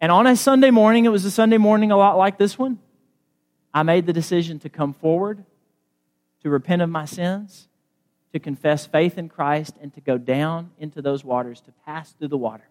And 0.00 0.12
on 0.12 0.28
a 0.28 0.36
Sunday 0.36 0.70
morning, 0.70 1.06
it 1.06 1.10
was 1.10 1.24
a 1.24 1.30
Sunday 1.32 1.58
morning 1.58 1.90
a 1.90 1.96
lot 1.96 2.16
like 2.16 2.38
this 2.38 2.56
one, 2.56 2.78
I 3.74 3.82
made 3.82 4.06
the 4.06 4.12
decision 4.12 4.60
to 4.60 4.68
come 4.68 4.92
forward, 4.92 5.44
to 6.44 6.50
repent 6.50 6.82
of 6.82 6.88
my 6.88 7.04
sins, 7.04 7.66
to 8.32 8.38
confess 8.38 8.86
faith 8.86 9.18
in 9.18 9.28
Christ, 9.28 9.74
and 9.82 9.92
to 9.94 10.00
go 10.00 10.18
down 10.18 10.70
into 10.78 11.02
those 11.02 11.24
waters, 11.24 11.60
to 11.62 11.72
pass 11.84 12.12
through 12.12 12.28
the 12.28 12.38
water. 12.38 12.68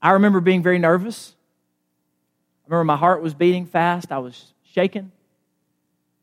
I 0.00 0.12
remember 0.12 0.40
being 0.40 0.62
very 0.62 0.78
nervous. 0.78 1.34
I 2.64 2.68
remember 2.68 2.84
my 2.84 2.96
heart 2.96 3.22
was 3.22 3.34
beating 3.34 3.66
fast. 3.66 4.12
I 4.12 4.18
was 4.18 4.52
shaking. 4.72 5.10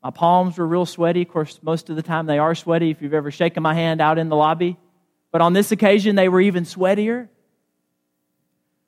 My 0.02 0.10
palms 0.10 0.56
were 0.56 0.66
real 0.66 0.86
sweaty. 0.86 1.22
Of 1.22 1.28
course, 1.28 1.58
most 1.62 1.90
of 1.90 1.96
the 1.96 2.02
time 2.02 2.26
they 2.26 2.38
are 2.38 2.54
sweaty 2.54 2.90
if 2.90 3.02
you've 3.02 3.14
ever 3.14 3.30
shaken 3.30 3.62
my 3.62 3.74
hand 3.74 4.00
out 4.00 4.18
in 4.18 4.28
the 4.28 4.36
lobby. 4.36 4.76
But 5.32 5.40
on 5.40 5.52
this 5.52 5.72
occasion, 5.72 6.16
they 6.16 6.28
were 6.28 6.40
even 6.40 6.64
sweatier. 6.64 7.28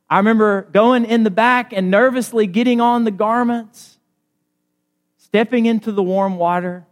I 0.08 0.18
remember 0.18 0.62
going 0.72 1.04
in 1.04 1.24
the 1.24 1.30
back 1.30 1.72
and 1.72 1.90
nervously 1.90 2.46
getting 2.46 2.80
on 2.80 3.04
the 3.04 3.10
garments, 3.10 3.98
stepping 5.18 5.66
into 5.66 5.92
the 5.92 6.02
warm 6.02 6.38
water. 6.38 6.86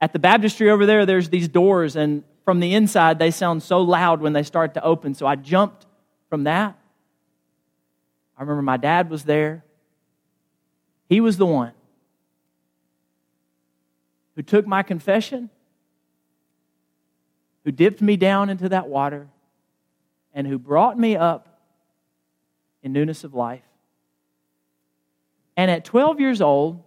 At 0.00 0.12
the 0.12 0.18
baptistry 0.18 0.70
over 0.70 0.84
there, 0.84 1.06
there's 1.06 1.30
these 1.30 1.48
doors, 1.48 1.96
and 1.96 2.24
from 2.44 2.60
the 2.60 2.74
inside, 2.74 3.18
they 3.18 3.30
sound 3.30 3.62
so 3.62 3.80
loud 3.80 4.20
when 4.20 4.32
they 4.32 4.42
start 4.42 4.74
to 4.74 4.84
open. 4.84 5.14
So 5.14 5.26
I 5.26 5.36
jumped 5.36 5.86
from 6.28 6.44
that. 6.44 6.78
I 8.36 8.42
remember 8.42 8.62
my 8.62 8.76
dad 8.76 9.10
was 9.10 9.24
there. 9.24 9.64
He 11.08 11.20
was 11.20 11.36
the 11.36 11.46
one 11.46 11.72
who 14.36 14.42
took 14.42 14.66
my 14.66 14.82
confession 14.82 15.50
who 17.64 17.72
dipped 17.72 18.00
me 18.00 18.16
down 18.16 18.48
into 18.48 18.68
that 18.70 18.88
water 18.88 19.28
and 20.32 20.46
who 20.46 20.58
brought 20.58 20.98
me 20.98 21.16
up 21.16 21.60
in 22.82 22.92
newness 22.92 23.24
of 23.24 23.34
life. 23.34 23.64
And 25.56 25.70
at 25.70 25.84
12 25.84 26.20
years 26.20 26.40
old, 26.40 26.82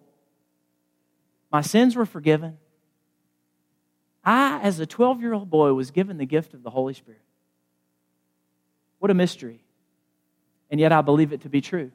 my 1.52 1.62
sins 1.62 1.96
were 1.96 2.06
forgiven. 2.06 2.58
I, 4.24 4.60
as 4.62 4.80
a 4.80 4.86
12 4.86 5.22
year 5.22 5.34
old 5.34 5.50
boy, 5.50 5.74
was 5.74 5.92
given 5.92 6.18
the 6.18 6.26
gift 6.26 6.54
of 6.54 6.64
the 6.64 6.70
Holy 6.70 6.94
Spirit. 6.94 7.22
What 9.02 9.10
a 9.10 9.16
mystery. 9.16 9.60
And 10.70 10.80
yet 10.80 10.92
I 10.92 11.02
believe 11.02 11.34
it 11.34 11.42
to 11.42 11.50
be 11.50 11.60
true. 11.60 11.92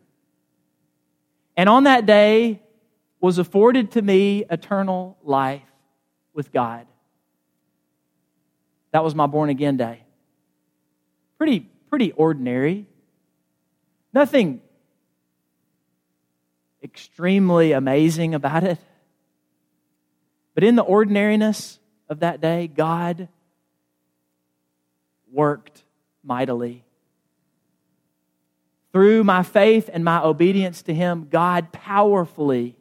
And 1.57 1.69
on 1.69 1.85
that 1.85 2.05
day 2.05 2.61
was 3.21 3.39
afforded 3.39 3.93
to 3.93 4.03
me 4.03 4.45
eternal 4.51 5.17
life 5.23 5.63
with 6.35 6.53
God. 6.53 6.89
That 8.91 9.05
was 9.05 9.15
my 9.15 9.27
born 9.29 9.51
again 9.51 9.77
day. 9.77 10.03
Pretty, 11.39 11.61
pretty 11.91 12.11
ordinary. 12.11 12.87
Nothing 14.13 14.61
extremely 16.83 17.71
amazing 17.71 18.35
about 18.35 18.65
it. 18.65 18.81
But 20.55 20.65
in 20.65 20.75
the 20.75 20.83
ordinariness 20.83 21.79
of 22.09 22.19
that 22.19 22.41
day, 22.41 22.67
God 22.67 23.29
worked 25.31 25.85
mightily. 26.25 26.83
Through 28.97 29.25
my 29.25 29.43
faith 29.43 29.91
and 29.93 30.03
my 30.03 30.23
obedience 30.23 30.81
to 30.85 30.95
Him, 30.95 31.29
God 31.31 31.71
powerfully 31.71 32.79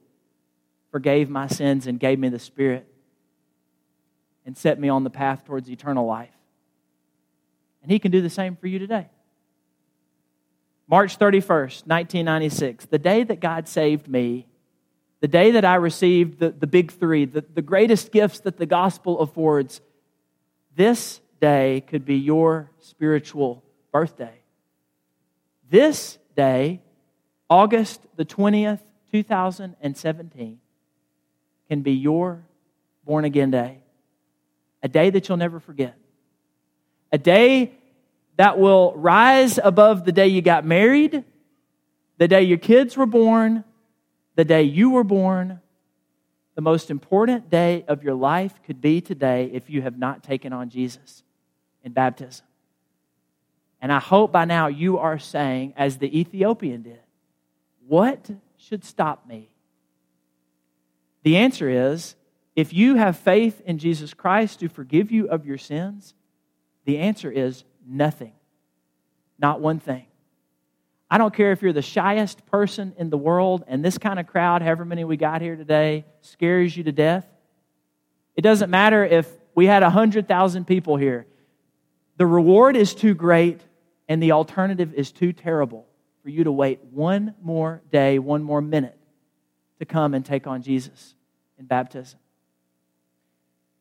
forgave 0.90 1.30
my 1.30 1.48
sins 1.48 1.88
and 1.88 2.00
gave 2.00 2.20
me 2.20 2.30
the 2.30 2.40
Spirit 2.40 2.88
and 4.46 4.58
set 4.58 4.80
me 4.80 4.88
on 4.88 5.04
the 5.04 5.10
path 5.10 5.44
towards 5.44 5.70
eternal 5.70 6.06
life. 6.06 6.32
And 7.84 7.92
He 7.92 8.00
can 8.00 8.12
do 8.12 8.22
the 8.22 8.30
same 8.30 8.56
for 8.56 8.68
you 8.68 8.80
today. 8.80 9.10
March 10.88 11.20
31st, 11.20 11.86
1996, 11.86 12.86
the 12.86 12.98
day 12.98 13.26
that 13.26 13.42
God 13.42 13.68
saved 13.68 14.08
me, 14.08 14.48
the 15.20 15.28
day 15.28 15.52
that 15.52 15.66
I 15.66 15.76
received 15.76 16.40
the, 16.40 16.52
the 16.52 16.66
big 16.66 16.94
three, 16.94 17.26
the, 17.26 17.44
the 17.54 17.62
greatest 17.62 18.14
gifts 18.14 18.40
that 18.40 18.56
the 18.56 18.66
gospel 18.66 19.20
affords, 19.20 19.82
this 20.78 21.20
day 21.42 21.84
could 21.86 22.06
be 22.06 22.16
your 22.16 22.72
spiritual 22.80 23.66
birthday. 23.92 24.45
This 25.70 26.18
day, 26.36 26.82
August 27.50 28.02
the 28.16 28.26
20th, 28.26 28.80
2017, 29.12 30.60
can 31.68 31.82
be 31.82 31.94
your 31.94 32.44
born 33.06 33.26
again 33.26 33.52
day. 33.52 33.80
A 34.84 34.88
day 34.88 35.10
that 35.10 35.28
you'll 35.28 35.38
never 35.38 35.60
forget. 35.60 35.98
A 37.12 37.18
day 37.18 37.74
that 38.38 38.60
will 38.60 38.94
rise 38.96 39.60
above 39.64 40.06
the 40.06 40.12
day 40.12 40.28
you 40.28 40.42
got 40.42 40.66
married, 40.66 41.24
the 42.18 42.28
day 42.28 42.44
your 42.44 42.58
kids 42.58 42.98
were 42.98 43.06
born, 43.06 43.64
the 44.36 44.46
day 44.46 44.64
you 44.64 44.92
were 44.92 45.04
born. 45.04 45.62
The 46.56 46.62
most 46.62 46.90
important 46.90 47.50
day 47.50 47.84
of 47.88 48.04
your 48.04 48.14
life 48.14 48.54
could 48.66 48.80
be 48.80 49.02
today 49.02 49.50
if 49.52 49.70
you 49.70 49.82
have 49.82 49.98
not 49.98 50.24
taken 50.24 50.54
on 50.54 50.70
Jesus 50.70 51.24
in 51.84 51.92
baptism. 51.92 52.46
And 53.86 53.94
I 53.94 54.00
hope 54.00 54.32
by 54.32 54.46
now 54.46 54.66
you 54.66 54.98
are 54.98 55.20
saying, 55.20 55.76
as 55.78 56.00
the 56.00 56.20
Ethiopian 56.20 56.82
did, 56.82 57.02
what 57.88 58.32
should 58.58 58.84
stop 58.84 59.28
me? 59.28 59.52
The 61.22 61.38
answer 61.38 61.70
is 61.70 62.16
if 62.56 62.74
you 62.74 62.96
have 62.96 63.16
faith 63.16 63.62
in 63.64 63.78
Jesus 63.78 64.12
Christ 64.16 64.62
to 64.62 64.70
forgive 64.70 65.12
you 65.12 65.30
of 65.30 65.46
your 65.46 65.60
sins, 65.60 66.16
the 66.86 66.98
answer 66.98 67.30
is 67.30 67.64
nothing. 67.88 68.32
Not 69.38 69.62
one 69.62 69.80
thing. 69.80 70.08
I 71.08 71.20
don't 71.20 71.36
care 71.36 71.52
if 71.52 71.62
you're 71.62 71.72
the 71.72 71.84
shyest 71.84 72.44
person 72.48 72.96
in 72.98 73.12
the 73.12 73.20
world 73.20 73.66
and 73.68 73.86
this 73.86 74.00
kind 74.00 74.20
of 74.20 74.26
crowd, 74.26 74.64
however 74.64 74.84
many 74.84 75.04
we 75.04 75.16
got 75.16 75.44
here 75.44 75.56
today, 75.56 76.06
scares 76.22 76.76
you 76.76 76.86
to 76.86 76.92
death. 76.92 77.28
It 78.36 78.42
doesn't 78.42 78.72
matter 78.72 79.06
if 79.06 79.32
we 79.54 79.68
had 79.68 79.84
100,000 79.84 80.66
people 80.66 80.98
here. 80.98 81.28
The 82.18 82.26
reward 82.26 82.76
is 82.76 82.96
too 82.96 83.14
great 83.14 83.62
and 84.08 84.22
the 84.22 84.32
alternative 84.32 84.94
is 84.94 85.12
too 85.12 85.34
terrible 85.34 85.86
for 86.24 86.30
you 86.30 86.44
to 86.44 86.52
wait 86.52 86.80
one 86.92 87.36
more 87.42 87.82
day, 87.92 88.20
one 88.20 88.44
more 88.44 88.62
minute 88.62 88.98
to 89.80 89.86
come 89.86 90.14
and 90.14 90.26
take 90.26 90.48
on 90.48 90.62
Jesus 90.62 91.16
in 91.58 91.66
baptism. 91.66 92.20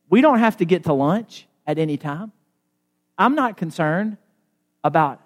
We 0.09 0.21
don't 0.21 0.39
have 0.39 0.57
to 0.57 0.65
get 0.65 0.83
to 0.85 0.93
lunch 0.93 1.47
at 1.65 1.79
any 1.79 1.97
time. 1.97 2.31
I'm 3.17 3.35
not 3.35 3.57
concerned 3.57 4.17
about 4.83 5.21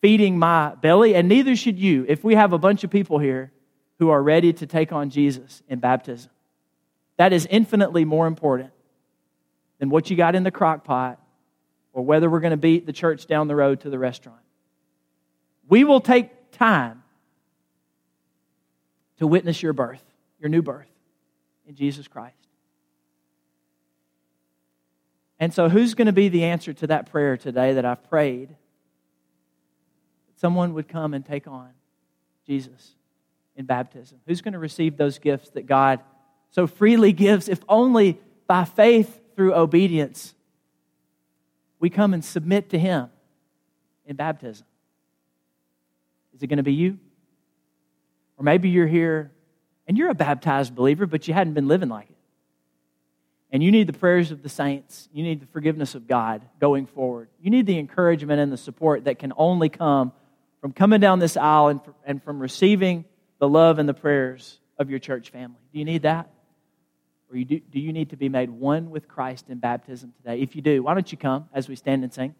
feeding 0.00 0.38
my 0.38 0.74
belly, 0.74 1.14
and 1.14 1.28
neither 1.28 1.56
should 1.56 1.78
you 1.78 2.06
if 2.08 2.22
we 2.22 2.34
have 2.34 2.52
a 2.52 2.58
bunch 2.58 2.84
of 2.84 2.90
people 2.90 3.18
here 3.18 3.52
who 3.98 4.10
are 4.10 4.22
ready 4.22 4.52
to 4.52 4.66
take 4.66 4.92
on 4.92 5.10
Jesus 5.10 5.62
in 5.68 5.78
baptism. 5.78 6.30
That 7.16 7.32
is 7.32 7.46
infinitely 7.50 8.04
more 8.04 8.26
important 8.26 8.70
than 9.78 9.90
what 9.90 10.10
you 10.10 10.16
got 10.16 10.34
in 10.34 10.42
the 10.42 10.50
crock 10.50 10.84
pot 10.84 11.20
or 11.96 12.02
whether 12.04 12.28
we're 12.28 12.40
going 12.40 12.50
to 12.50 12.58
beat 12.58 12.84
the 12.84 12.92
church 12.92 13.26
down 13.26 13.48
the 13.48 13.56
road 13.56 13.80
to 13.80 13.88
the 13.88 13.98
restaurant. 13.98 14.42
We 15.66 15.82
will 15.82 16.02
take 16.02 16.52
time 16.52 17.02
to 19.16 19.26
witness 19.26 19.62
your 19.62 19.72
birth, 19.72 20.04
your 20.38 20.50
new 20.50 20.60
birth 20.60 20.90
in 21.66 21.74
Jesus 21.74 22.06
Christ. 22.06 22.36
And 25.40 25.54
so, 25.54 25.70
who's 25.70 25.94
going 25.94 26.06
to 26.06 26.12
be 26.12 26.28
the 26.28 26.44
answer 26.44 26.74
to 26.74 26.86
that 26.88 27.10
prayer 27.10 27.38
today 27.38 27.72
that 27.72 27.86
I've 27.86 28.06
prayed? 28.10 28.50
That 28.50 30.38
someone 30.38 30.74
would 30.74 30.88
come 30.88 31.14
and 31.14 31.24
take 31.24 31.46
on 31.46 31.70
Jesus 32.46 32.94
in 33.56 33.64
baptism. 33.64 34.18
Who's 34.26 34.42
going 34.42 34.52
to 34.52 34.58
receive 34.58 34.98
those 34.98 35.18
gifts 35.18 35.48
that 35.50 35.64
God 35.64 36.00
so 36.50 36.66
freely 36.66 37.14
gives, 37.14 37.48
if 37.48 37.60
only 37.70 38.20
by 38.46 38.66
faith 38.66 39.18
through 39.34 39.54
obedience? 39.54 40.34
We 41.78 41.90
come 41.90 42.14
and 42.14 42.24
submit 42.24 42.70
to 42.70 42.78
Him 42.78 43.10
in 44.06 44.16
baptism. 44.16 44.66
Is 46.34 46.42
it 46.42 46.46
going 46.48 46.58
to 46.58 46.62
be 46.62 46.74
you? 46.74 46.98
Or 48.36 48.44
maybe 48.44 48.68
you're 48.68 48.86
here 48.86 49.32
and 49.86 49.96
you're 49.96 50.10
a 50.10 50.14
baptized 50.14 50.74
believer, 50.74 51.06
but 51.06 51.28
you 51.28 51.34
hadn't 51.34 51.54
been 51.54 51.68
living 51.68 51.88
like 51.88 52.10
it. 52.10 52.16
And 53.50 53.62
you 53.62 53.70
need 53.70 53.86
the 53.86 53.92
prayers 53.92 54.32
of 54.32 54.42
the 54.42 54.48
saints. 54.48 55.08
You 55.12 55.22
need 55.22 55.40
the 55.40 55.46
forgiveness 55.46 55.94
of 55.94 56.06
God 56.06 56.42
going 56.60 56.86
forward. 56.86 57.28
You 57.40 57.50
need 57.50 57.66
the 57.66 57.78
encouragement 57.78 58.40
and 58.40 58.52
the 58.52 58.56
support 58.56 59.04
that 59.04 59.18
can 59.18 59.32
only 59.36 59.68
come 59.68 60.12
from 60.60 60.72
coming 60.72 61.00
down 61.00 61.20
this 61.20 61.36
aisle 61.36 61.80
and, 62.04 62.22
from 62.22 62.40
receiving 62.40 63.04
the 63.38 63.48
love 63.48 63.78
and 63.78 63.88
the 63.88 63.94
prayers 63.94 64.58
of 64.78 64.90
your 64.90 64.98
church 64.98 65.30
family. 65.30 65.60
Do 65.72 65.78
you 65.78 65.84
need 65.84 66.02
that? 66.02 66.28
Or 67.30 67.36
you 67.36 67.44
do, 67.44 67.60
do 67.60 67.80
you 67.80 67.92
need 67.92 68.10
to 68.10 68.16
be 68.16 68.28
made 68.28 68.50
one 68.50 68.90
with 68.90 69.08
Christ 69.08 69.46
in 69.48 69.58
baptism 69.58 70.12
today? 70.16 70.40
If 70.40 70.54
you 70.54 70.62
do, 70.62 70.82
why 70.82 70.94
don't 70.94 71.10
you 71.10 71.18
come 71.18 71.48
as 71.52 71.68
we 71.68 71.76
stand 71.76 72.04
and 72.04 72.12
sing? 72.12 72.34